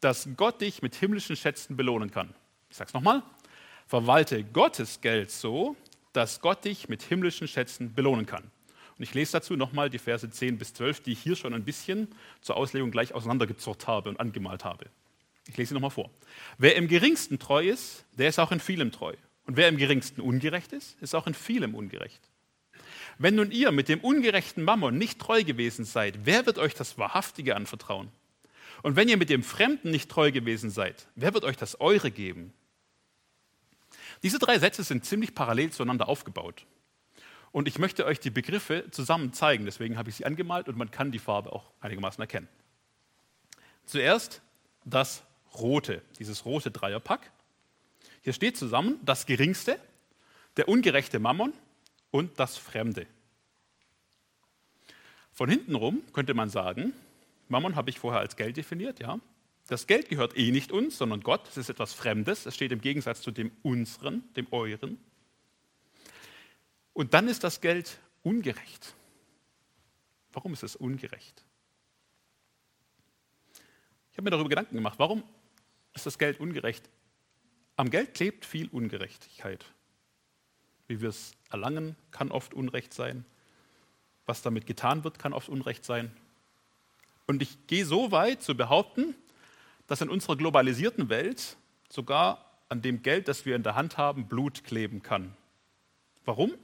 [0.00, 2.34] dass Gott dich mit himmlischen Schätzen belohnen kann.
[2.68, 3.22] Ich sage es nochmal.
[3.86, 5.74] Verwalte Gottes Geld so,
[6.12, 8.42] dass Gott dich mit himmlischen Schätzen belohnen kann.
[8.98, 11.64] Und ich lese dazu nochmal die Verse 10 bis 12, die ich hier schon ein
[11.64, 12.08] bisschen
[12.42, 14.84] zur Auslegung gleich auseinandergezurrt habe und angemalt habe.
[15.48, 16.10] Ich lese sie nochmal vor.
[16.58, 19.14] Wer im geringsten treu ist, der ist auch in vielem treu.
[19.46, 22.20] Und wer im geringsten ungerecht ist, ist auch in vielem ungerecht.
[23.22, 26.96] Wenn nun ihr mit dem ungerechten Mammon nicht treu gewesen seid, wer wird euch das
[26.96, 28.08] Wahrhaftige anvertrauen?
[28.82, 32.10] Und wenn ihr mit dem Fremden nicht treu gewesen seid, wer wird euch das Eure
[32.10, 32.54] geben?
[34.22, 36.64] Diese drei Sätze sind ziemlich parallel zueinander aufgebaut.
[37.52, 40.90] Und ich möchte euch die Begriffe zusammen zeigen, deswegen habe ich sie angemalt und man
[40.90, 42.48] kann die Farbe auch einigermaßen erkennen.
[43.84, 44.40] Zuerst
[44.86, 45.24] das
[45.58, 47.30] rote, dieses rote Dreierpack.
[48.22, 49.78] Hier steht zusammen das Geringste,
[50.56, 51.52] der ungerechte Mammon
[52.10, 53.06] und das Fremde.
[55.32, 56.92] Von hinten rum könnte man sagen,
[57.48, 59.18] Mammon habe ich vorher als Geld definiert, ja.
[59.68, 61.46] Das Geld gehört eh nicht uns, sondern Gott.
[61.48, 62.44] Es ist etwas Fremdes.
[62.44, 64.98] Es steht im Gegensatz zu dem unseren, dem euren.
[66.92, 68.94] Und dann ist das Geld ungerecht.
[70.32, 71.44] Warum ist es ungerecht?
[74.10, 75.22] Ich habe mir darüber Gedanken gemacht, warum
[75.94, 76.88] ist das Geld ungerecht.
[77.76, 79.64] Am Geld klebt viel Ungerechtigkeit.
[80.90, 83.24] Wie wir es erlangen, kann oft Unrecht sein.
[84.26, 86.10] Was damit getan wird, kann oft Unrecht sein.
[87.28, 89.14] Und ich gehe so weit zu behaupten,
[89.86, 91.56] dass in unserer globalisierten Welt
[91.88, 95.32] sogar an dem Geld, das wir in der Hand haben, Blut kleben kann.
[96.24, 96.54] Warum?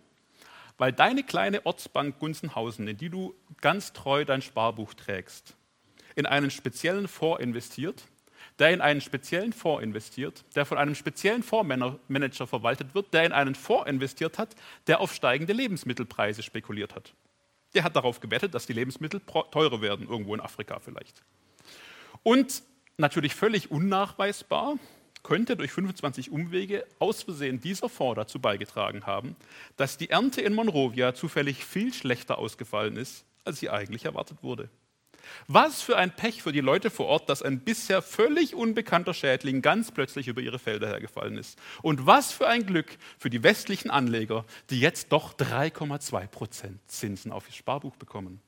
[0.76, 5.54] Weil deine kleine Ortsbank Gunzenhausen, in die du ganz treu dein Sparbuch trägst,
[6.16, 8.02] in einen speziellen Fonds investiert,
[8.58, 13.32] der in einen speziellen Fonds investiert, der von einem speziellen Fondsmanager verwaltet wird, der in
[13.32, 14.54] einen Fonds investiert hat,
[14.86, 17.12] der auf steigende Lebensmittelpreise spekuliert hat.
[17.74, 21.22] Der hat darauf gewettet, dass die Lebensmittel teurer werden, irgendwo in Afrika vielleicht.
[22.22, 22.62] Und
[22.96, 24.76] natürlich völlig unnachweisbar
[25.22, 29.36] könnte durch 25 Umwege aus Versehen dieser Fonds dazu beigetragen haben,
[29.76, 34.70] dass die Ernte in Monrovia zufällig viel schlechter ausgefallen ist, als sie eigentlich erwartet wurde.
[35.48, 39.62] Was für ein Pech für die Leute vor Ort, dass ein bisher völlig unbekannter Schädling
[39.62, 41.58] ganz plötzlich über ihre Felder hergefallen ist.
[41.82, 47.32] Und was für ein Glück für die westlichen Anleger, die jetzt doch 3,2 Prozent Zinsen
[47.32, 48.40] auf ihr Sparbuch bekommen.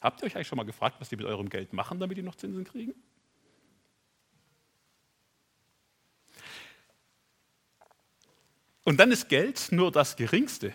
[0.00, 2.22] Habt ihr euch eigentlich schon mal gefragt, was die mit eurem Geld machen, damit die
[2.22, 2.94] noch Zinsen kriegen?
[8.84, 10.72] Und dann ist Geld nur das Geringste.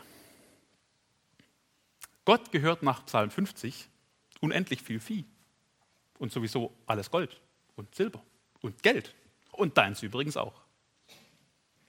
[2.26, 3.88] Gott gehört nach Psalm 50
[4.42, 5.24] unendlich viel Vieh
[6.20, 7.40] und sowieso alles Gold
[7.78, 8.22] und Silber
[8.62, 9.16] und Geld
[9.54, 10.62] und deins übrigens auch.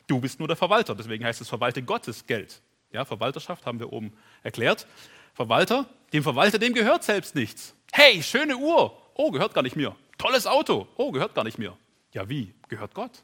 [0.07, 2.63] Du bist nur der Verwalter, deswegen heißt es verwalte Gottes Geld.
[2.93, 4.13] Ja, Verwalterschaft haben wir oben
[4.43, 4.87] erklärt.
[5.35, 7.75] Verwalter, dem Verwalter, dem gehört selbst nichts.
[7.93, 8.97] Hey, schöne Uhr.
[9.15, 9.97] Oh, gehört gar nicht mir.
[10.19, 10.87] Tolles Auto.
[10.97, 11.77] Oh, gehört gar nicht mir.
[12.13, 12.55] Ja, wie?
[12.69, 13.23] Gehört Gott.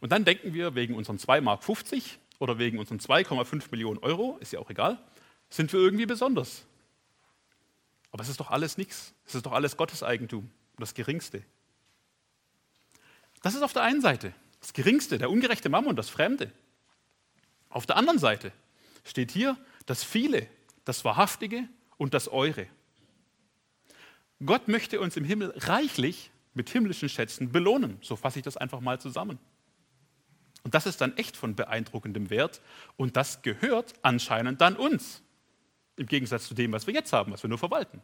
[0.00, 1.62] Und dann denken wir, wegen unseren 2,50 Mark
[2.38, 4.98] oder wegen unseren 2,5 Millionen Euro, ist ja auch egal,
[5.48, 6.66] sind wir irgendwie besonders.
[8.10, 9.14] Aber es ist doch alles nichts.
[9.26, 11.42] Es ist doch alles Gottes Eigentum, das Geringste.
[13.42, 16.52] Das ist auf der einen Seite das Geringste, der ungerechte Mammon, das Fremde.
[17.70, 18.52] Auf der anderen Seite
[19.04, 20.46] steht hier das Viele,
[20.84, 22.66] das Wahrhaftige und das Eure.
[24.44, 27.98] Gott möchte uns im Himmel reichlich mit himmlischen Schätzen belohnen.
[28.02, 29.38] So fasse ich das einfach mal zusammen.
[30.62, 32.60] Und das ist dann echt von beeindruckendem Wert
[32.96, 35.22] und das gehört anscheinend dann uns,
[36.00, 38.00] im Gegensatz zu dem, was wir jetzt haben, was wir nur verwalten.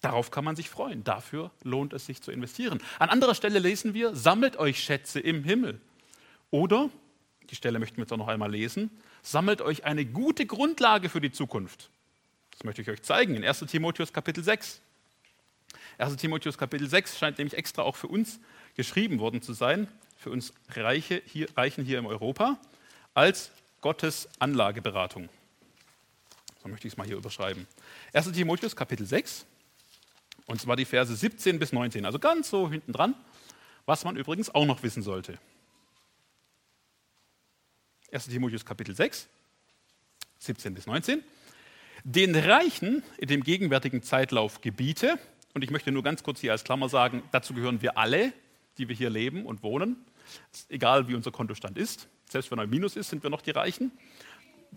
[0.00, 2.80] Darauf kann man sich freuen, dafür lohnt es sich zu investieren.
[2.98, 5.80] An anderer Stelle lesen wir, sammelt euch Schätze im Himmel.
[6.50, 6.88] Oder,
[7.50, 8.90] die Stelle möchten wir jetzt auch noch einmal lesen,
[9.22, 11.90] sammelt euch eine gute Grundlage für die Zukunft.
[12.52, 14.80] Das möchte ich euch zeigen in 1 Timotheus Kapitel 6.
[15.98, 18.40] 1 Timotheus Kapitel 6 scheint nämlich extra auch für uns
[18.76, 22.58] geschrieben worden zu sein, für uns Reiche hier, Reichen hier in Europa,
[23.14, 25.28] als Gottes Anlageberatung.
[26.62, 27.66] So möchte ich es mal hier überschreiben.
[28.12, 29.46] 1 Timotheus Kapitel 6,
[30.46, 33.14] und zwar die Verse 17 bis 19, also ganz so hinten dran,
[33.86, 35.38] was man übrigens auch noch wissen sollte.
[38.12, 39.28] 1 Timotheus Kapitel 6,
[40.38, 41.22] 17 bis 19.
[42.04, 45.18] Den Reichen in dem gegenwärtigen Zeitlauf gebiete,
[45.54, 48.32] und ich möchte nur ganz kurz hier als Klammer sagen, dazu gehören wir alle,
[48.78, 49.96] die wir hier leben und wohnen,
[50.68, 52.08] egal wie unser Kontostand ist.
[52.28, 53.90] Selbst wenn er Minus ist, sind wir noch die Reichen.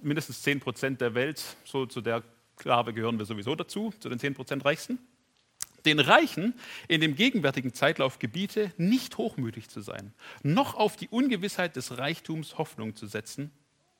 [0.02, 2.24] Mindestens 10 Prozent der Welt, so zu der
[2.58, 5.00] Klave gehören wir sowieso dazu, zu den 10 Prozent Reichsten.
[5.86, 6.54] Den Reichen
[6.88, 12.58] in dem gegenwärtigen Zeitlauf gebiete, nicht hochmütig zu sein, noch auf die Ungewissheit des Reichtums
[12.58, 13.52] Hoffnung zu setzen,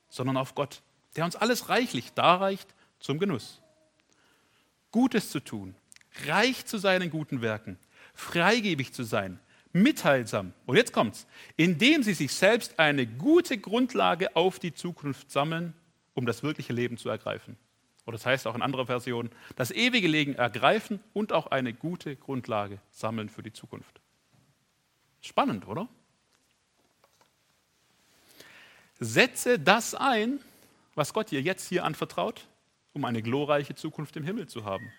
[0.08, 0.82] sondern auf Gott,
[1.16, 3.62] der uns alles reichlich darreicht zum Genuss.
[4.92, 5.76] Gutes zu tun,
[6.26, 7.78] reich zu sein in guten Werken,
[8.14, 9.40] freigebig zu sein,
[9.74, 10.54] mitteilsam.
[10.66, 11.28] Und jetzt kommt's,
[11.58, 15.74] indem sie sich selbst eine gute Grundlage auf die Zukunft sammeln,
[16.14, 17.58] um das wirkliche Leben zu ergreifen.
[18.06, 22.16] Oder das heißt auch in anderer Version, das ewige Leben ergreifen und auch eine gute
[22.16, 24.02] Grundlage sammeln für die Zukunft.
[25.22, 25.88] Spannend, oder?
[29.00, 30.40] Setze das ein,
[30.96, 32.48] was Gott dir jetzt hier anvertraut,
[32.92, 34.92] um eine glorreiche Zukunft im Himmel zu haben.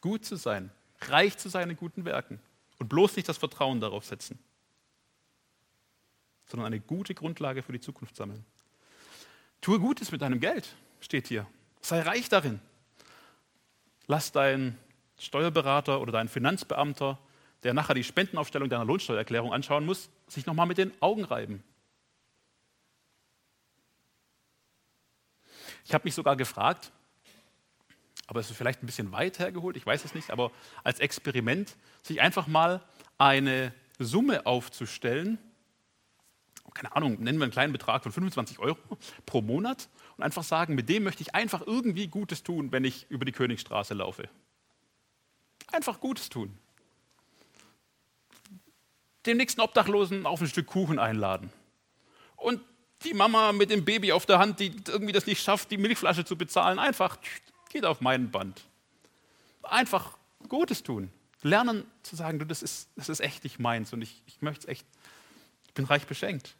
[0.00, 0.70] Gut zu sein,
[1.02, 2.40] reich zu sein in guten Werken
[2.78, 4.38] und bloß nicht das Vertrauen darauf setzen,
[6.46, 8.44] sondern eine gute Grundlage für die Zukunft sammeln.
[9.60, 11.46] Tue Gutes mit deinem Geld, steht hier.
[11.80, 12.60] Sei reich darin.
[14.06, 14.78] Lass deinen
[15.18, 17.18] Steuerberater oder deinen Finanzbeamter,
[17.62, 21.62] der nachher die Spendenaufstellung deiner Lohnsteuererklärung anschauen muss, sich nochmal mit den Augen reiben.
[25.84, 26.92] Ich habe mich sogar gefragt,
[28.26, 30.52] aber es ist vielleicht ein bisschen weit hergeholt, ich weiß es nicht, aber
[30.84, 32.82] als Experiment, sich einfach mal
[33.16, 35.38] eine Summe aufzustellen,
[36.74, 38.78] keine Ahnung, nennen wir einen kleinen Betrag von 25 Euro
[39.26, 43.06] pro Monat und einfach sagen, mit dem möchte ich einfach irgendwie Gutes tun, wenn ich
[43.08, 44.28] über die Königstraße laufe.
[45.72, 46.56] Einfach Gutes tun.
[49.26, 51.52] Den nächsten Obdachlosen auf ein Stück Kuchen einladen.
[52.36, 52.60] Und
[53.04, 56.24] die Mama mit dem Baby auf der Hand, die irgendwie das nicht schafft, die Milchflasche
[56.24, 57.18] zu bezahlen, einfach
[57.70, 58.62] geht auf meinen Band.
[59.62, 60.16] Einfach
[60.48, 61.10] Gutes tun.
[61.42, 64.66] Lernen zu sagen, du, das ist, das ist echt nicht meins und ich, ich möchte
[64.66, 64.86] es echt,
[65.78, 66.56] bin reich beschenkt.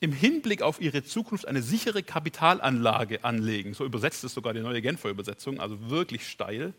[0.00, 3.72] Im Hinblick auf ihre Zukunft eine sichere Kapitalanlage anlegen.
[3.72, 6.74] So übersetzt es sogar die neue Genfer Übersetzung, also wirklich steil.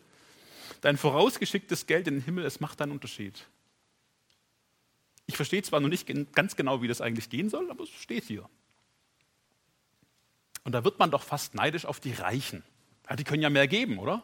[0.82, 3.48] Dein vorausgeschicktes Geld in den Himmel, es macht einen Unterschied.
[5.26, 8.26] Ich verstehe zwar noch nicht ganz genau, wie das eigentlich gehen soll, aber es steht
[8.26, 8.48] hier.
[10.66, 12.62] Und da wird man doch fast neidisch auf die Reichen.
[13.10, 14.22] Ja, die können ja mehr geben, oder?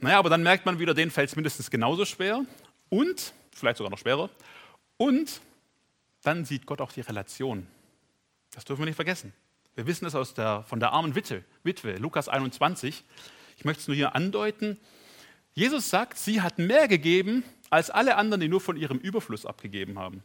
[0.00, 2.44] Naja, aber dann merkt man wieder, denen fällt es mindestens genauso schwer
[2.88, 4.30] und, vielleicht sogar noch schwerer,
[4.96, 5.40] und
[6.22, 7.66] dann sieht Gott auch die Relation.
[8.52, 9.32] Das dürfen wir nicht vergessen.
[9.74, 13.04] Wir wissen es aus der, von der armen Witwe, Witwe, Lukas 21.
[13.56, 14.78] Ich möchte es nur hier andeuten.
[15.54, 19.98] Jesus sagt, sie hat mehr gegeben als alle anderen, die nur von ihrem Überfluss abgegeben
[19.98, 20.22] haben.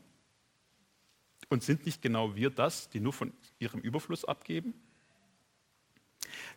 [1.49, 4.73] Und sind nicht genau wir das, die nur von ihrem Überfluss abgeben?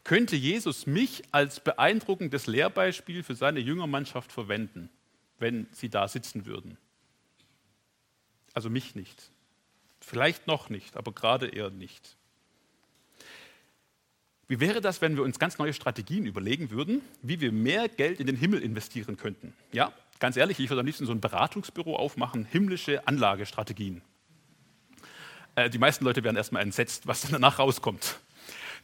[0.03, 4.89] Könnte Jesus mich als beeindruckendes Lehrbeispiel für seine Jüngermannschaft verwenden,
[5.39, 6.77] wenn sie da sitzen würden?
[8.55, 9.31] Also mich nicht.
[10.01, 12.17] Vielleicht noch nicht, aber gerade eher nicht.
[14.49, 18.19] Wie wäre das, wenn wir uns ganz neue Strategien überlegen würden, wie wir mehr Geld
[18.19, 19.53] in den Himmel investieren könnten?
[19.73, 24.01] Ja, ganz ehrlich, ich würde am liebsten so ein Beratungsbüro aufmachen, himmlische Anlagestrategien.
[25.55, 28.21] Äh, die meisten Leute werden erstmal entsetzt, was danach rauskommt.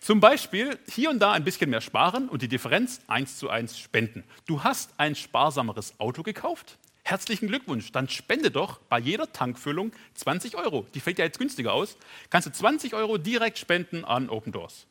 [0.01, 3.79] Zum Beispiel hier und da ein bisschen mehr sparen und die Differenz eins zu eins
[3.79, 4.25] spenden.
[4.47, 6.79] Du hast ein sparsameres Auto gekauft?
[7.05, 10.87] Herzlichen Glückwunsch, dann spende doch bei jeder Tankfüllung 20 Euro.
[10.95, 11.99] Die fällt ja jetzt günstiger aus.
[12.31, 14.87] Kannst du 20 Euro direkt spenden an Open Doors.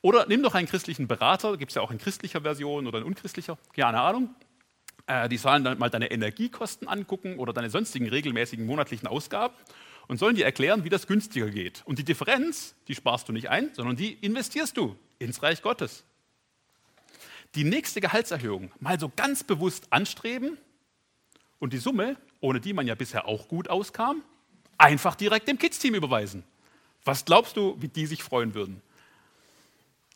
[0.00, 3.04] Oder nimm doch einen christlichen Berater, gibt es ja auch in christlicher Version oder in
[3.04, 4.34] unchristlicher, keine Ahnung.
[5.06, 9.54] Äh, die sollen dann mal deine Energiekosten angucken oder deine sonstigen regelmäßigen monatlichen Ausgaben
[10.08, 11.82] und sollen dir erklären, wie das günstiger geht.
[11.86, 16.04] Und die Differenz, die sparst du nicht ein, sondern die investierst du ins Reich Gottes.
[17.54, 20.58] Die nächste Gehaltserhöhung mal so ganz bewusst anstreben
[21.58, 24.22] und die Summe, ohne die man ja bisher auch gut auskam,
[24.76, 26.44] einfach direkt dem Kids-Team überweisen.
[27.04, 28.82] Was glaubst du, wie die sich freuen würden?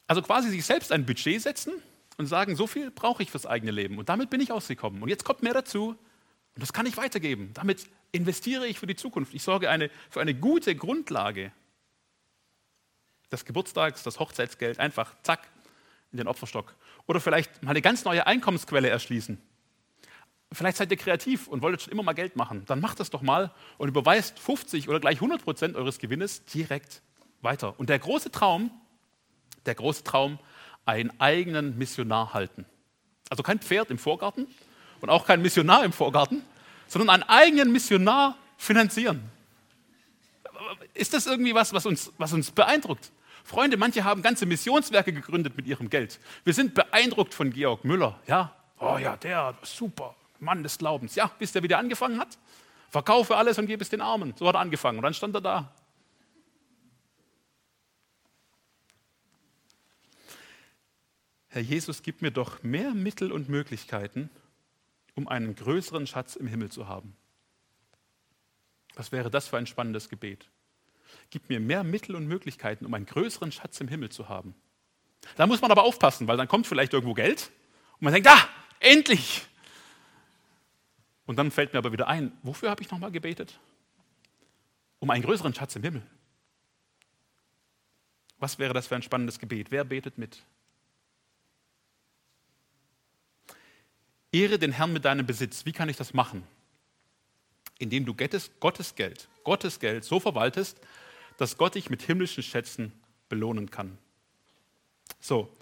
[0.06, 1.72] Also quasi sich selbst ein Budget setzen
[2.16, 3.98] und sagen, so viel brauche ich fürs eigene Leben.
[3.98, 5.02] Und damit bin ich ausgekommen.
[5.02, 5.90] Und jetzt kommt mehr dazu.
[5.90, 7.50] Und das kann ich weitergeben.
[7.54, 9.34] Damit investiere ich für die Zukunft.
[9.34, 11.52] Ich sorge eine, für eine gute Grundlage.
[13.30, 15.48] Das Geburtstags, das Hochzeitsgeld, einfach zack,
[16.12, 16.74] in den Opferstock.
[17.06, 19.40] Oder vielleicht mal eine ganz neue Einkommensquelle erschließen.
[20.50, 22.64] Vielleicht seid ihr kreativ und wolltet schon immer mal Geld machen.
[22.66, 27.02] Dann macht das doch mal und überweist 50 oder gleich 100 Prozent eures Gewinnes direkt
[27.42, 27.78] weiter.
[27.78, 28.70] Und der große Traum,
[29.66, 30.38] der große Traum,
[30.86, 32.64] einen eigenen Missionar halten.
[33.28, 34.46] Also kein Pferd im Vorgarten
[35.02, 36.42] und auch kein Missionar im Vorgarten,
[36.88, 39.22] sondern einen eigenen Missionar finanzieren.
[40.94, 43.12] Ist das irgendwie was, was uns, was uns beeindruckt?
[43.44, 46.18] Freunde, manche haben ganze Missionswerke gegründet mit ihrem Geld.
[46.44, 48.18] Wir sind beeindruckt von Georg Müller.
[48.26, 51.14] Ja, oh ja, der, super, Mann des Glaubens.
[51.14, 52.36] Ja, bis der wieder angefangen hat.
[52.90, 54.34] Verkaufe alles und gebe es den Armen.
[54.36, 55.72] So hat er angefangen und dann stand er da.
[61.48, 64.30] Herr Jesus, gib mir doch mehr Mittel und Möglichkeiten,
[65.18, 67.16] um einen größeren Schatz im Himmel zu haben.
[68.94, 70.48] Was wäre das für ein spannendes Gebet?
[71.30, 74.54] Gib mir mehr Mittel und Möglichkeiten, um einen größeren Schatz im Himmel zu haben.
[75.34, 77.50] Da muss man aber aufpassen, weil dann kommt vielleicht irgendwo Geld
[77.94, 79.44] und man denkt, ah, endlich!
[81.26, 83.58] Und dann fällt mir aber wieder ein, wofür habe ich nochmal gebetet?
[85.00, 86.06] Um einen größeren Schatz im Himmel.
[88.38, 89.72] Was wäre das für ein spannendes Gebet?
[89.72, 90.44] Wer betet mit?
[94.32, 95.64] Ehre den Herrn mit deinem Besitz.
[95.64, 96.42] Wie kann ich das machen?
[97.78, 100.78] Indem du Gottes Geld, Gottes Geld so verwaltest,
[101.36, 102.92] dass Gott dich mit himmlischen Schätzen
[103.28, 103.96] belohnen kann.
[105.20, 105.54] So,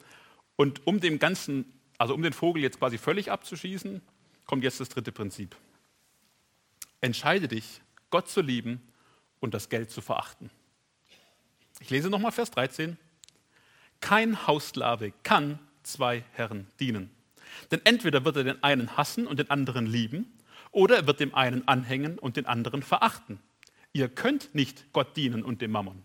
[0.56, 4.00] und um dem Ganzen, also um den Vogel jetzt quasi völlig abzuschießen,
[4.46, 5.54] kommt jetzt das dritte Prinzip.
[7.00, 8.80] Entscheide dich, Gott zu lieben
[9.40, 10.50] und das Geld zu verachten.
[11.80, 12.96] Ich lese nochmal Vers 13.
[14.00, 17.10] Kein Hausslave kann zwei Herren dienen.
[17.70, 20.32] Denn entweder wird er den einen hassen und den anderen lieben,
[20.72, 23.40] oder er wird dem einen anhängen und den anderen verachten.
[23.92, 26.04] Ihr könnt nicht Gott dienen und dem Mammon.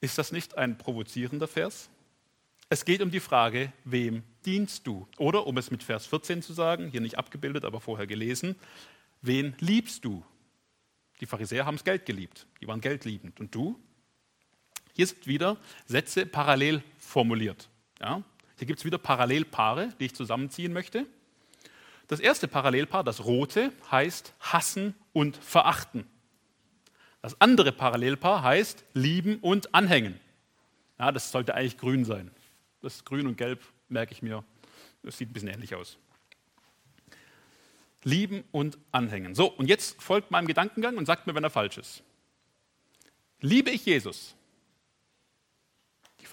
[0.00, 1.88] Ist das nicht ein provozierender Vers?
[2.68, 5.08] Es geht um die Frage, wem dienst du?
[5.16, 8.56] Oder um es mit Vers 14 zu sagen, hier nicht abgebildet, aber vorher gelesen,
[9.22, 10.24] wen liebst du?
[11.20, 13.40] Die Pharisäer haben das Geld geliebt, die waren geldliebend.
[13.40, 13.80] Und du?
[14.92, 15.56] Hier sind wieder
[15.86, 17.68] Sätze parallel formuliert.
[18.00, 18.22] Ja?
[18.58, 21.06] Hier gibt es wieder Parallelpaare, die ich zusammenziehen möchte.
[22.08, 26.06] Das erste Parallelpaar, das rote, heißt hassen und verachten.
[27.22, 30.20] Das andere Parallelpaar heißt lieben und anhängen.
[30.98, 32.30] Ja, das sollte eigentlich grün sein.
[32.82, 34.44] Das Grün und Gelb merke ich mir,
[35.02, 35.96] das sieht ein bisschen ähnlich aus.
[38.02, 39.34] Lieben und anhängen.
[39.34, 42.02] So, und jetzt folgt meinem Gedankengang und sagt mir, wenn er falsch ist.
[43.40, 44.36] Liebe ich Jesus?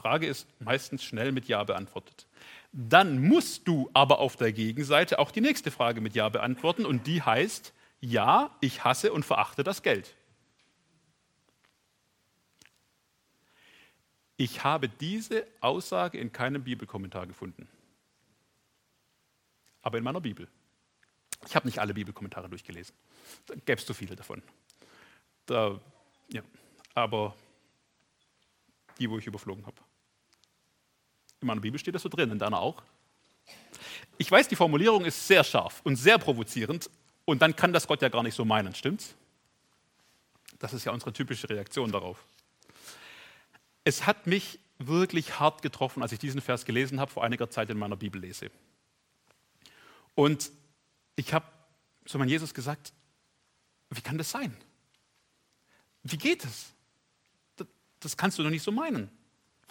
[0.02, 2.26] Frage ist meistens schnell mit Ja beantwortet.
[2.72, 7.06] Dann musst du aber auf der Gegenseite auch die nächste Frage mit Ja beantworten und
[7.06, 10.16] die heißt, ja, ich hasse und verachte das Geld.
[14.38, 17.68] Ich habe diese Aussage in keinem Bibelkommentar gefunden.
[19.84, 20.48] Aber in meiner Bibel.
[21.46, 22.96] Ich habe nicht alle Bibelkommentare durchgelesen.
[23.46, 24.42] Da gäbe es zu viele davon.
[25.46, 25.80] Da,
[26.30, 26.42] ja.
[26.96, 27.36] Aber
[28.98, 29.78] die, wo ich überflogen habe.
[31.42, 32.82] In meiner Bibel steht das so drin, in deiner auch.
[34.18, 36.90] Ich weiß, die Formulierung ist sehr scharf und sehr provozierend
[37.26, 39.16] und dann kann das Gott ja gar nicht so meinen, stimmt's?
[40.60, 42.24] Das ist ja unsere typische Reaktion darauf.
[43.84, 47.70] Es hat mich wirklich hart getroffen, als ich diesen Vers gelesen habe, vor einiger Zeit
[47.72, 48.52] in meiner Bibellese.
[50.14, 50.52] Und
[51.16, 51.46] ich habe
[52.06, 52.94] zu meinem Jesus gesagt,
[53.90, 54.56] wie kann das sein?
[56.04, 56.74] Wie geht es?
[58.00, 59.10] Das kannst du doch nicht so meinen.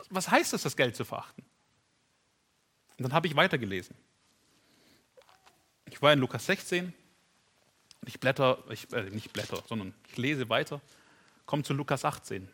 [0.09, 1.45] Was heißt es, das Geld zu verachten?
[3.01, 3.97] Und dann habe ich weitergelesen.
[5.87, 6.93] Ich war in Lukas 16
[8.07, 10.81] ich blätter, ich, äh, nicht blätter, sondern ich lese weiter,
[11.47, 12.49] komme zu Lukas 18.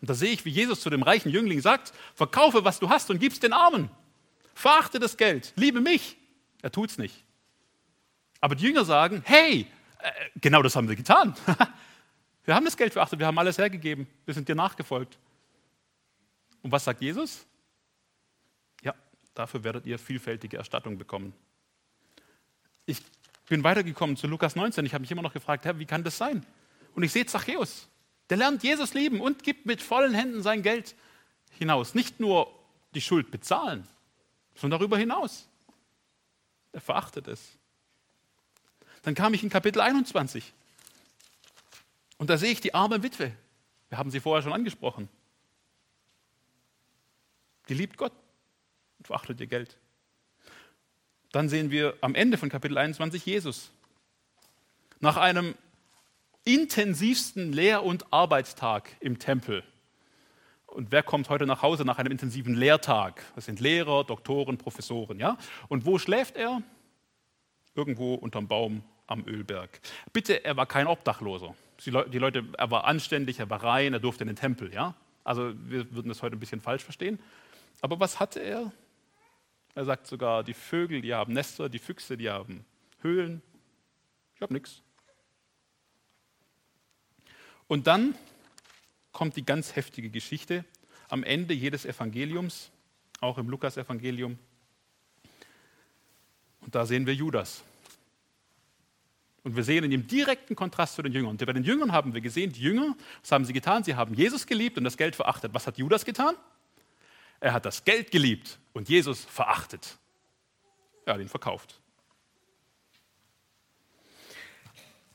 [0.00, 3.10] Und da sehe ich, wie Jesus zu dem reichen Jüngling sagt, verkaufe, was du hast
[3.10, 3.90] und gib's den Armen.
[4.54, 6.16] Verachte das Geld, liebe mich.
[6.62, 7.24] Er tut's nicht.
[8.40, 9.66] Aber die Jünger sagen, hey,
[9.98, 10.10] äh,
[10.40, 11.34] genau das haben wir getan.
[12.44, 15.18] wir haben das Geld verachtet, wir haben alles hergegeben, wir sind dir nachgefolgt.
[16.62, 17.46] Und was sagt Jesus?
[19.40, 21.32] Dafür werdet ihr vielfältige Erstattung bekommen.
[22.84, 23.00] Ich
[23.48, 24.84] bin weitergekommen zu Lukas 19.
[24.84, 26.44] Ich habe mich immer noch gefragt, Herr, wie kann das sein?
[26.94, 27.88] Und ich sehe Zachäus.
[28.28, 30.94] Der lernt Jesus lieben und gibt mit vollen Händen sein Geld
[31.58, 31.94] hinaus.
[31.94, 32.54] Nicht nur
[32.94, 33.88] die Schuld bezahlen,
[34.56, 35.48] sondern darüber hinaus.
[36.72, 37.56] Er verachtet es.
[39.04, 40.52] Dann kam ich in Kapitel 21.
[42.18, 43.32] Und da sehe ich die arme Witwe.
[43.88, 45.08] Wir haben sie vorher schon angesprochen.
[47.70, 48.12] Die liebt Gott
[49.00, 49.78] und verachtet ihr Geld.
[51.32, 53.70] Dann sehen wir am Ende von Kapitel 21 Jesus.
[55.00, 55.54] Nach einem
[56.44, 59.64] intensivsten Lehr- und Arbeitstag im Tempel.
[60.66, 63.22] Und wer kommt heute nach Hause nach einem intensiven Lehrtag?
[63.36, 65.18] Das sind Lehrer, Doktoren, Professoren.
[65.18, 65.38] Ja?
[65.68, 66.62] Und wo schläft er?
[67.74, 69.80] Irgendwo unterm Baum am Ölberg.
[70.12, 71.54] Bitte, er war kein Obdachloser.
[71.86, 74.74] Die Leute, er war anständig, er war rein, er durfte in den Tempel.
[74.74, 74.94] Ja?
[75.24, 77.18] Also wir würden das heute ein bisschen falsch verstehen.
[77.80, 78.70] Aber was hatte er?
[79.74, 82.64] Er sagt sogar, die Vögel, die haben Nester, die Füchse, die haben
[83.02, 83.42] Höhlen.
[84.34, 84.82] Ich habe nichts.
[87.68, 88.14] Und dann
[89.12, 90.64] kommt die ganz heftige Geschichte
[91.08, 92.70] am Ende jedes Evangeliums,
[93.20, 94.38] auch im Lukas-Evangelium.
[96.60, 97.62] Und da sehen wir Judas.
[99.42, 101.30] Und wir sehen in dem direkten Kontrast zu den Jüngern.
[101.30, 103.84] Und bei den Jüngern haben wir gesehen, die Jünger, was haben sie getan?
[103.84, 105.54] Sie haben Jesus geliebt und das Geld verachtet.
[105.54, 106.34] Was hat Judas getan?
[107.40, 109.98] Er hat das Geld geliebt und Jesus verachtet.
[111.06, 111.80] Er hat ihn verkauft.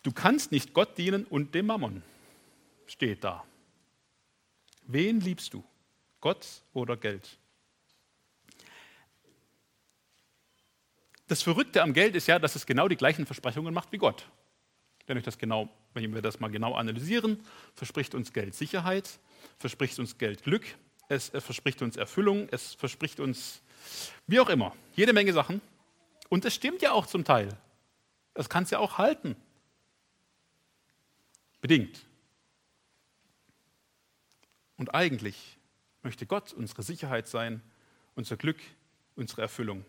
[0.01, 2.03] Du kannst nicht Gott dienen und dem Mammon,
[2.85, 3.43] steht da.
[4.83, 5.63] Wen liebst du?
[6.19, 7.39] Gott oder Geld?
[11.27, 14.29] Das Verrückte am Geld ist ja, dass es genau die gleichen Versprechungen macht wie Gott.
[15.07, 17.39] Wenn, euch das genau, wenn wir das mal genau analysieren,
[17.73, 19.19] verspricht uns Geld Sicherheit,
[19.57, 20.65] verspricht uns Geld Glück,
[21.09, 23.61] es, verspricht uns Erfüllung, es verspricht uns
[24.27, 25.61] wie auch immer, jede Menge Sachen.
[26.29, 27.49] Und es stimmt ja auch zum Teil.
[28.33, 29.35] Das kann es ja auch halten.
[31.61, 32.05] Bedingt.
[34.77, 35.57] Und eigentlich
[36.03, 37.61] möchte Gott unsere Sicherheit sein,
[38.15, 38.59] unser Glück,
[39.15, 39.85] unsere Erfüllung.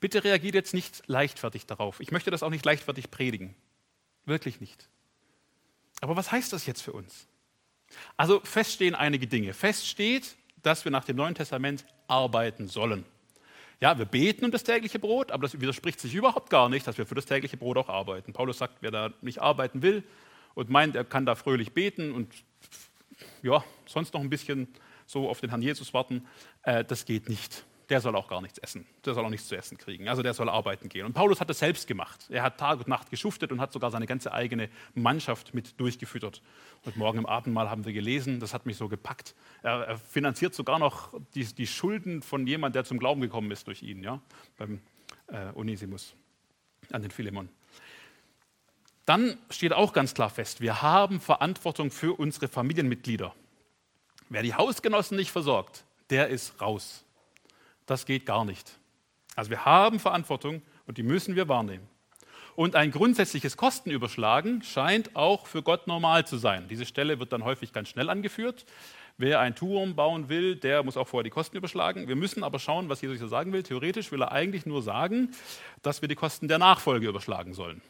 [0.00, 2.00] Bitte reagiert jetzt nicht leichtfertig darauf.
[2.00, 3.54] Ich möchte das auch nicht leichtfertig predigen.
[4.24, 4.88] Wirklich nicht.
[6.00, 7.28] Aber was heißt das jetzt für uns?
[8.16, 9.52] Also feststehen einige Dinge.
[9.52, 13.04] Fest steht, dass wir nach dem Neuen Testament arbeiten sollen.
[13.80, 16.96] Ja, wir beten um das tägliche Brot, aber das widerspricht sich überhaupt gar nicht, dass
[16.96, 18.32] wir für das tägliche Brot auch arbeiten.
[18.32, 20.04] Paulus sagt, wer da nicht arbeiten will
[20.54, 22.32] und meint, er kann da fröhlich beten und
[23.42, 24.68] ja, sonst noch ein bisschen
[25.06, 26.26] so auf den Herrn Jesus warten,
[26.62, 28.86] äh, das geht nicht der soll auch gar nichts essen.
[29.04, 30.08] Der soll auch nichts zu essen kriegen.
[30.08, 31.04] Also der soll arbeiten gehen.
[31.04, 32.26] Und Paulus hat das selbst gemacht.
[32.30, 36.42] Er hat Tag und Nacht geschuftet und hat sogar seine ganze eigene Mannschaft mit durchgefüttert.
[36.84, 39.34] Und morgen im Abendmahl haben wir gelesen, das hat mich so gepackt.
[39.62, 43.66] Er, er finanziert sogar noch die, die, Schulden von jemandem, der zum Glauben gekommen ist
[43.66, 44.20] durch ihn, ja?
[44.56, 44.80] beim
[45.28, 46.14] äh, Onesimus,
[46.90, 47.48] an den Philemon.
[49.04, 53.34] Dann steht auch ganz klar fest, wir haben Verantwortung für unsere Familienmitglieder.
[54.30, 57.03] Wer die Hausgenossen nicht versorgt, der ist raus.
[57.86, 58.78] Das geht gar nicht.
[59.36, 61.88] Also wir haben Verantwortung und die müssen wir wahrnehmen.
[62.56, 66.68] Und ein grundsätzliches Kostenüberschlagen scheint auch für Gott normal zu sein.
[66.68, 68.64] Diese Stelle wird dann häufig ganz schnell angeführt.
[69.16, 72.08] Wer einen Turm bauen will, der muss auch vorher die Kosten überschlagen.
[72.08, 73.62] Wir müssen aber schauen, was Jesus hier sagen will.
[73.62, 75.30] Theoretisch will er eigentlich nur sagen,
[75.82, 77.80] dass wir die Kosten der Nachfolge überschlagen sollen.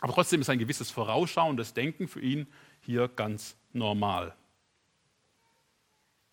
[0.00, 2.48] Aber trotzdem ist ein gewisses vorausschauendes Denken für ihn
[2.80, 4.34] hier ganz normal.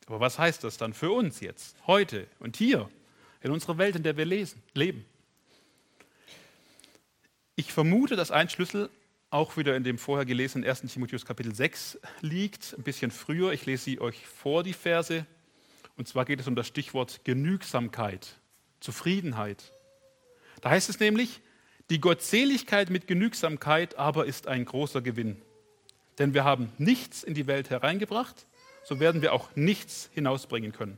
[0.10, 2.89] Aber was heißt das dann für uns jetzt, heute und hier,
[3.41, 5.05] in unserer Welt, in der wir lesen, leben?
[7.55, 8.89] Ich vermute, dass ein Schlüssel
[9.30, 10.82] auch wieder in dem vorher gelesenen 1.
[10.91, 13.53] Timotheus Kapitel 6 liegt, ein bisschen früher.
[13.53, 15.28] Ich lese sie euch vor, die Verse.
[15.95, 18.39] Und zwar geht es um das Stichwort Genügsamkeit,
[18.80, 19.72] Zufriedenheit.
[20.62, 21.39] Da heißt es nämlich,
[21.91, 25.39] die Gottseligkeit mit Genügsamkeit aber ist ein großer Gewinn.
[26.18, 28.47] Denn wir haben nichts in die Welt hereingebracht,
[28.84, 30.97] so werden wir auch nichts hinausbringen können.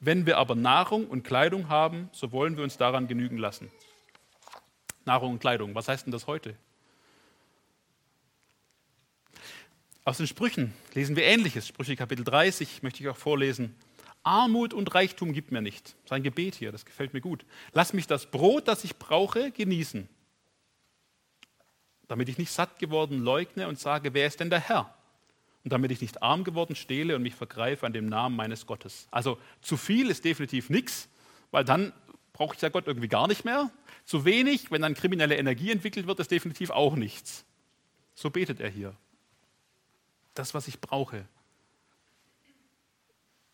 [0.00, 3.70] Wenn wir aber Nahrung und Kleidung haben, so wollen wir uns daran genügen lassen.
[5.04, 6.56] Nahrung und Kleidung, was heißt denn das heute?
[10.04, 11.66] Aus den Sprüchen lesen wir Ähnliches.
[11.66, 13.74] Sprüche Kapitel 30 möchte ich auch vorlesen.
[14.22, 15.96] Armut und Reichtum gibt mir nicht.
[16.04, 17.44] Sein Gebet hier, das gefällt mir gut.
[17.72, 20.08] Lass mich das Brot, das ich brauche, genießen,
[22.08, 24.95] damit ich nicht satt geworden leugne und sage, wer ist denn der Herr?
[25.66, 29.08] Und damit ich nicht arm geworden stehle und mich vergreife an dem Namen meines Gottes.
[29.10, 31.08] Also zu viel ist definitiv nichts,
[31.50, 31.92] weil dann
[32.32, 33.72] brauche ich ja Gott irgendwie gar nicht mehr.
[34.04, 37.44] Zu wenig, wenn dann kriminelle Energie entwickelt wird, ist definitiv auch nichts.
[38.14, 38.94] So betet er hier
[40.34, 41.26] das, was ich brauche.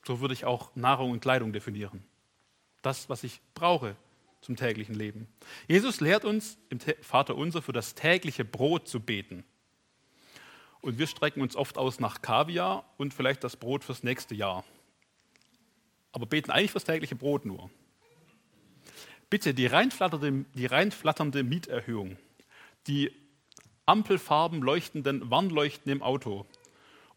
[0.04, 2.04] So würde ich auch Nahrung und Kleidung definieren.
[2.82, 3.96] Das, was ich brauche
[4.42, 5.28] zum täglichen Leben.
[5.66, 9.44] Jesus lehrt uns im Vater unser für das tägliche Brot zu beten.
[10.82, 14.64] Und wir strecken uns oft aus nach Kaviar und vielleicht das Brot fürs nächste Jahr.
[16.10, 17.70] Aber beten eigentlich fürs tägliche Brot nur.
[19.30, 22.18] Bitte die reinflatternde, die reinflatternde Mieterhöhung,
[22.86, 23.10] die
[23.86, 26.46] Ampelfarben leuchtenden Warnleuchten im Auto,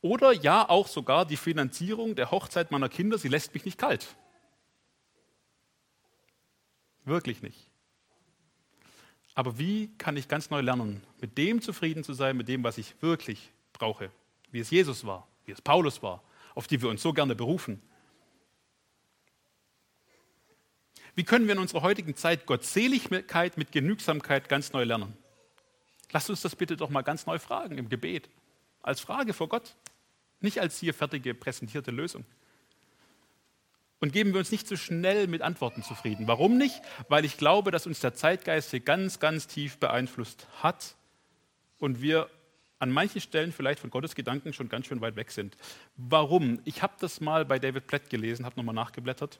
[0.01, 4.15] oder ja, auch sogar die Finanzierung der Hochzeit meiner Kinder, sie lässt mich nicht kalt.
[7.05, 7.71] Wirklich nicht.
[9.35, 12.77] Aber wie kann ich ganz neu lernen, mit dem zufrieden zu sein, mit dem, was
[12.77, 14.09] ich wirklich brauche?
[14.51, 16.23] Wie es Jesus war, wie es Paulus war,
[16.55, 17.81] auf die wir uns so gerne berufen.
[21.15, 25.15] Wie können wir in unserer heutigen Zeit Gottseligkeit mit Genügsamkeit ganz neu lernen?
[26.11, 28.29] Lasst uns das bitte doch mal ganz neu fragen im Gebet.
[28.81, 29.75] Als Frage vor Gott.
[30.39, 32.23] Nicht als hier fertige präsentierte Lösung.
[33.99, 36.27] Und geben wir uns nicht so schnell mit Antworten zufrieden.
[36.27, 36.81] Warum nicht?
[37.07, 40.95] Weil ich glaube, dass uns der Zeitgeist hier ganz, ganz tief beeinflusst hat
[41.79, 42.29] und wir
[42.79, 45.55] an manchen Stellen vielleicht von Gottes Gedanken schon ganz schön weit weg sind.
[45.95, 46.59] Warum?
[46.65, 49.39] Ich habe das mal bei David Platt gelesen, habe nochmal nachgeblättert.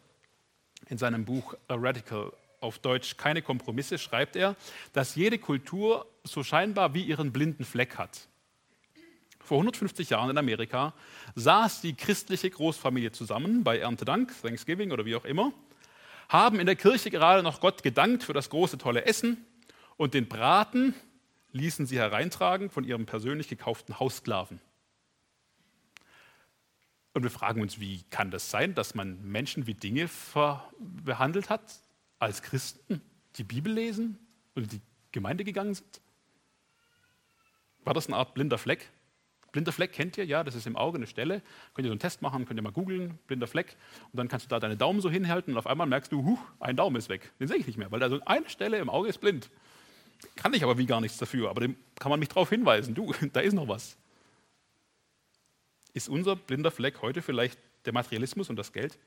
[0.88, 2.32] In seinem Buch A Radical
[2.62, 4.56] auf Deutsch Keine Kompromisse schreibt er,
[4.94, 8.28] dass jede Kultur so scheinbar wie ihren blinden Fleck hat
[9.46, 10.94] vor 150 Jahren in Amerika,
[11.36, 15.54] saß die christliche Großfamilie zusammen bei Erntedank, Thanksgiving oder wie auch immer,
[16.30, 19.46] haben in der Kirche gerade noch Gott gedankt für das große tolle Essen
[19.98, 20.94] und den Braten
[21.52, 24.60] ließen sie hereintragen von ihrem persönlich gekauften Haussklaven.
[27.14, 30.10] Und wir fragen uns, wie kann das sein, dass man Menschen wie Dinge
[30.80, 31.80] behandelt hat
[32.20, 33.02] als Christen,
[33.38, 34.18] die Bibel lesen
[34.54, 34.82] und in die
[35.14, 36.02] Gemeinde gegangen sind?
[37.86, 38.90] War das eine Art blinder Fleck?
[39.56, 41.42] Blinder Fleck kennt ihr, ja, das ist im Auge eine Stelle.
[41.74, 43.78] Könnt ihr so einen Test machen, könnt ihr mal googeln, blinder Fleck.
[44.12, 46.38] Und dann kannst du da deine Daumen so hinhalten und auf einmal merkst du, huh,
[46.60, 47.32] ein Daumen ist weg.
[47.40, 49.50] Den sehe ich nicht mehr, weil also eine Stelle im Auge ist blind.
[50.36, 52.96] Kann ich aber wie gar nichts dafür, aber dem kann man mich darauf hinweisen.
[52.96, 53.96] Du, da ist noch was.
[55.94, 59.00] Ist unser blinder Fleck heute vielleicht der Materialismus und das Geld?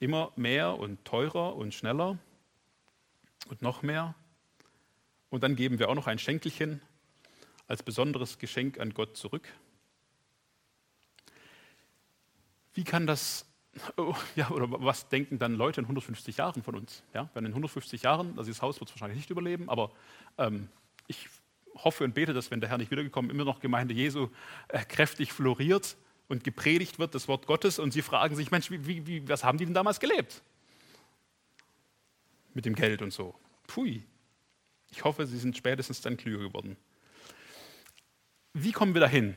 [0.00, 2.18] Immer mehr und teurer und schneller
[3.48, 4.14] und noch mehr.
[5.30, 6.82] Und dann geben wir auch noch ein Schenkelchen
[7.70, 9.48] als besonderes Geschenk an Gott zurück.
[12.74, 13.46] Wie kann das,
[13.96, 17.04] oh, ja, oder was denken dann Leute in 150 Jahren von uns?
[17.14, 19.92] Ja, wenn in 150 Jahren, also dieses Haus wird es wahrscheinlich nicht überleben, aber
[20.36, 20.68] ähm,
[21.06, 21.28] ich
[21.76, 24.30] hoffe und bete, dass wenn der Herr nicht wiedergekommen, immer noch Gemeinde Jesu
[24.66, 25.96] äh, kräftig floriert
[26.26, 29.58] und gepredigt wird, das Wort Gottes, und sie fragen sich, Mensch, wie, wie, was haben
[29.58, 30.42] die denn damals gelebt?
[32.52, 33.32] Mit dem Geld und so.
[33.68, 34.02] Pfui.
[34.90, 36.76] Ich hoffe, sie sind spätestens dann klüger geworden.
[38.52, 39.36] Wie kommen wir dahin?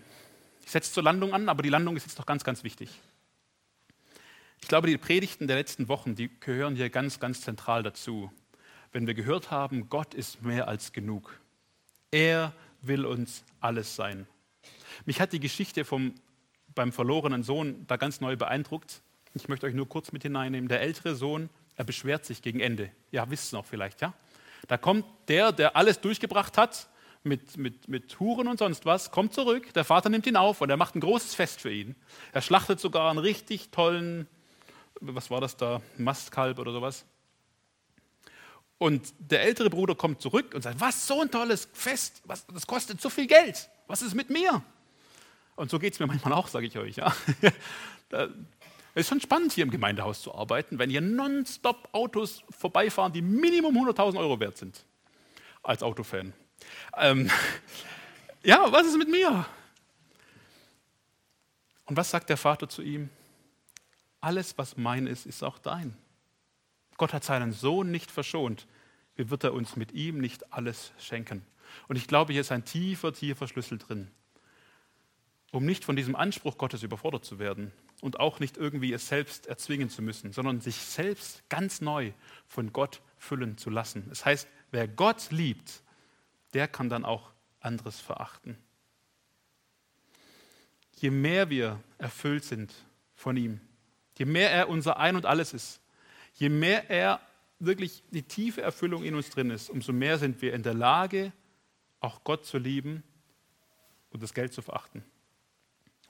[0.66, 2.89] Ich setze zur Landung an, aber die Landung ist jetzt noch ganz, ganz wichtig.
[4.59, 8.32] Ich glaube, die Predigten der letzten Wochen, die gehören hier ganz, ganz zentral dazu.
[8.91, 11.39] Wenn wir gehört haben, Gott ist mehr als genug.
[12.09, 14.26] Er will uns alles sein.
[15.05, 16.16] Mich hat die Geschichte vom,
[16.74, 19.01] beim verlorenen Sohn da ganz neu beeindruckt.
[19.36, 20.70] Ich möchte euch nur kurz mit hineinnehmen.
[20.70, 22.89] Der ältere Sohn, er beschwert sich gegen Ende.
[23.11, 24.14] Ja, wisst ihr noch vielleicht, ja?
[24.68, 26.88] Da kommt der, der alles durchgebracht hat,
[27.24, 30.70] mit, mit, mit Huren und sonst was, kommt zurück, der Vater nimmt ihn auf und
[30.70, 31.96] er macht ein großes Fest für ihn.
[32.34, 34.28] Er schlachtet sogar einen richtig tollen,
[35.00, 37.06] was war das da, Mastkalb oder sowas.
[38.78, 42.68] Und der ältere Bruder kommt zurück und sagt, was, so ein tolles Fest, was, das
[42.68, 44.62] kostet so viel Geld, was ist mit mir?
[45.56, 46.98] Und so geht es mir manchmal auch, sage ich euch.
[46.98, 47.16] Ja.
[48.96, 53.24] Es ist schon spannend, hier im Gemeindehaus zu arbeiten, wenn hier nonstop Autos vorbeifahren, die
[53.24, 54.86] Minimum 100.000 Euro wert sind.
[55.64, 56.32] Als Autofan.
[56.97, 57.30] Ähm,
[58.43, 59.45] ja, was ist mit mir?
[61.86, 63.09] Und was sagt der Vater zu ihm?
[64.22, 65.97] Alles, was mein ist, ist auch dein.
[66.97, 68.68] Gott hat seinen Sohn nicht verschont.
[69.16, 71.45] Wie wird er uns mit ihm nicht alles schenken?
[71.88, 74.09] Und ich glaube, hier ist ein tiefer, tiefer Schlüssel drin.
[75.51, 77.72] Um nicht von diesem Anspruch Gottes überfordert zu werden,
[78.03, 82.11] und auch nicht irgendwie es selbst erzwingen zu müssen, sondern sich selbst ganz neu
[82.47, 84.03] von Gott füllen zu lassen.
[84.11, 85.83] Es das heißt, wer Gott liebt,
[86.54, 88.58] der kann dann auch anderes verachten.
[90.95, 92.74] Je mehr wir erfüllt sind
[93.16, 93.60] von ihm,
[94.18, 95.82] je mehr er unser Ein und alles ist,
[96.36, 97.20] je mehr er
[97.60, 101.32] wirklich die tiefe Erfüllung in uns drin ist, umso mehr sind wir in der Lage,
[101.99, 103.04] auch Gott zu lieben
[104.12, 105.04] und das Geld zu verachten.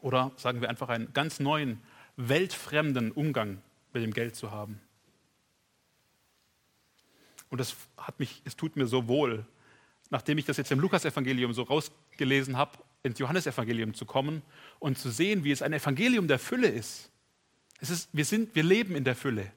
[0.01, 1.81] Oder sagen wir einfach einen ganz neuen,
[2.17, 3.61] weltfremden Umgang
[3.93, 4.81] mit dem Geld zu haben.
[7.49, 9.45] Und das hat mich, es tut mir so wohl,
[10.09, 14.41] nachdem ich das jetzt im Lukasevangelium so rausgelesen habe, ins Johannesevangelium zu kommen
[14.79, 17.09] und zu sehen, wie es ein Evangelium der Fülle ist.
[17.79, 19.51] Es ist wir, sind, wir leben in der Fülle.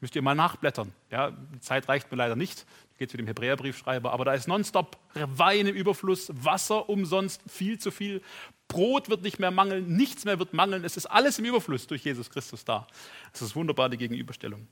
[0.00, 0.92] Müsst ihr mal nachblättern.
[1.10, 2.66] Ja, die Zeit reicht mir leider nicht.
[2.98, 4.12] Geht mit dem Hebräerbriefschreiber.
[4.12, 8.20] Aber da ist nonstop Wein im Überfluss, Wasser umsonst, viel zu viel.
[8.68, 10.84] Brot wird nicht mehr mangeln, nichts mehr wird mangeln.
[10.84, 12.86] Es ist alles im Überfluss durch Jesus Christus da.
[13.32, 14.66] Das ist wunderbar, die Gegenüberstellung.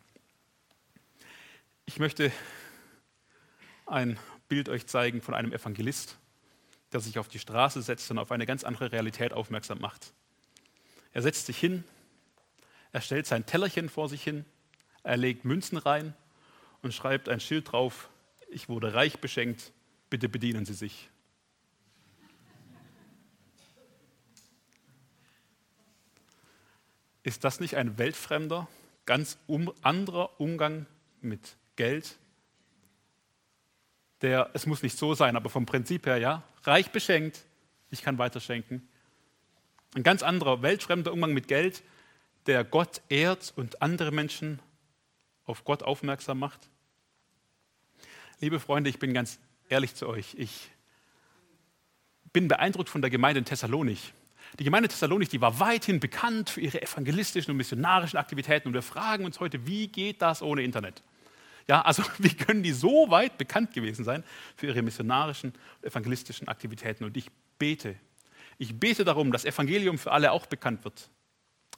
[1.86, 2.32] Ich möchte
[3.86, 4.18] ein
[4.50, 6.18] Bild euch zeigen von einem Evangelist,
[6.92, 10.12] der sich auf die Straße setzt und auf eine ganz andere Realität aufmerksam macht.
[11.14, 11.84] Er setzt sich hin,
[12.92, 14.44] er stellt sein Tellerchen vor sich hin
[15.02, 16.14] er legt Münzen rein
[16.82, 18.10] und schreibt ein Schild drauf,
[18.50, 19.72] ich wurde reich beschenkt,
[20.10, 21.08] bitte bedienen Sie sich.
[27.22, 28.66] Ist das nicht ein weltfremder,
[29.04, 30.86] ganz um, anderer Umgang
[31.20, 32.16] mit Geld?
[34.22, 37.44] Der, es muss nicht so sein, aber vom Prinzip her, ja, reich beschenkt,
[37.90, 38.86] ich kann weiterschenken.
[39.94, 41.82] Ein ganz anderer, weltfremder Umgang mit Geld,
[42.46, 44.60] der Gott ehrt und andere Menschen
[45.46, 46.68] auf Gott aufmerksam macht?
[48.40, 50.34] Liebe Freunde, ich bin ganz ehrlich zu euch.
[50.36, 50.70] Ich
[52.32, 54.12] bin beeindruckt von der Gemeinde in Thessalonich.
[54.58, 58.68] Die Gemeinde Thessalonich, die war weithin bekannt für ihre evangelistischen und missionarischen Aktivitäten.
[58.68, 61.02] Und wir fragen uns heute, wie geht das ohne Internet?
[61.70, 64.24] Ja, also wie können die so weit bekannt gewesen sein
[64.56, 67.04] für ihre missionarischen evangelistischen Aktivitäten?
[67.04, 67.94] Und ich bete,
[68.58, 71.08] ich bete darum, dass Evangelium für alle auch bekannt wird.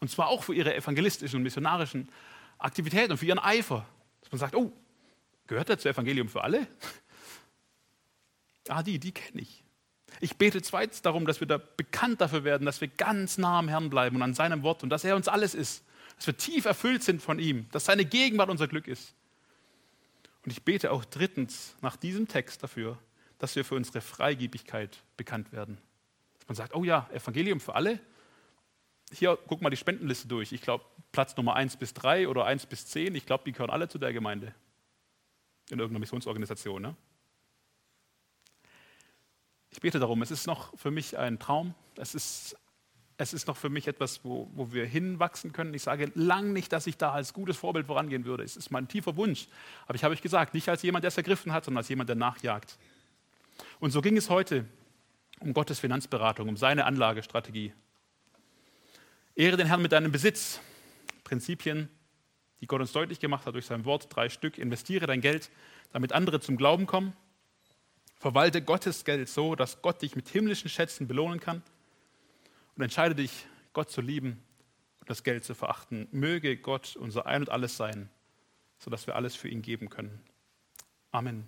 [0.01, 2.09] Und zwar auch für ihre evangelistischen und missionarischen
[2.57, 3.87] Aktivitäten und für ihren Eifer.
[4.23, 4.73] Dass man sagt, oh,
[5.47, 6.67] gehört der zu Evangelium für alle?
[8.69, 9.63] Ah, die, die kenne ich.
[10.21, 13.69] Ich bete zweitens darum, dass wir da bekannt dafür werden, dass wir ganz nah am
[13.69, 15.85] Herrn bleiben und an seinem Wort und dass er uns alles ist.
[16.17, 19.15] Dass wir tief erfüllt sind von ihm, dass seine Gegenwart unser Glück ist.
[20.45, 22.99] Und ich bete auch drittens nach diesem Text dafür,
[23.39, 25.79] dass wir für unsere Freigebigkeit bekannt werden.
[26.39, 28.01] Dass man sagt, oh ja, Evangelium für alle,
[29.13, 30.53] hier, guck mal die Spendenliste durch.
[30.53, 33.71] Ich glaube, Platz Nummer 1 bis 3 oder 1 bis 10, ich glaube, die gehören
[33.71, 34.55] alle zu der Gemeinde.
[35.71, 36.83] In irgendeiner Missionsorganisation.
[36.83, 36.97] Ne?
[39.71, 41.75] Ich bete darum, es ist noch für mich ein Traum.
[41.97, 42.57] Es ist,
[43.23, 45.73] es ist noch für mich etwas, wo, wo wir hinwachsen können.
[45.75, 48.43] Ich sage lang nicht, dass ich da als gutes Vorbild vorangehen würde.
[48.43, 49.47] Es ist mein tiefer Wunsch.
[49.87, 52.09] Aber ich habe euch gesagt, nicht als jemand, der es ergriffen hat, sondern als jemand,
[52.09, 52.79] der nachjagt.
[53.79, 54.65] Und so ging es heute
[55.41, 57.73] um Gottes Finanzberatung, um seine Anlagestrategie.
[59.35, 60.61] Ehre den Herrn mit deinem Besitz.
[61.25, 61.89] Prinzipien,
[62.61, 64.59] die Gott uns deutlich gemacht hat durch sein Wort, drei Stück.
[64.59, 65.51] Investiere dein Geld,
[65.93, 67.13] damit andere zum Glauben kommen.
[68.19, 71.63] Verwalte Gottes Geld so, dass Gott dich mit himmlischen Schätzen belohnen kann.
[72.77, 74.43] Und entscheide dich, Gott zu lieben
[75.01, 76.09] und das Geld zu verachten.
[76.11, 78.09] Möge Gott unser Ein und Alles sein,
[78.79, 80.21] sodass wir alles für ihn geben können.
[81.11, 81.47] Amen.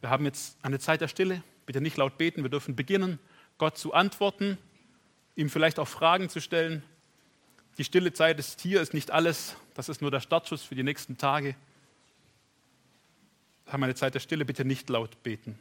[0.00, 1.42] Wir haben jetzt eine Zeit der Stille.
[1.66, 2.42] Bitte nicht laut beten.
[2.42, 3.18] Wir dürfen beginnen,
[3.58, 4.58] Gott zu antworten
[5.40, 6.82] ihm vielleicht auch Fragen zu stellen.
[7.78, 9.56] Die stille Zeit ist hier, ist nicht alles.
[9.74, 11.54] Das ist nur der Startschuss für die nächsten Tage.
[13.64, 15.58] Wir haben eine Zeit der Stille, bitte nicht laut beten.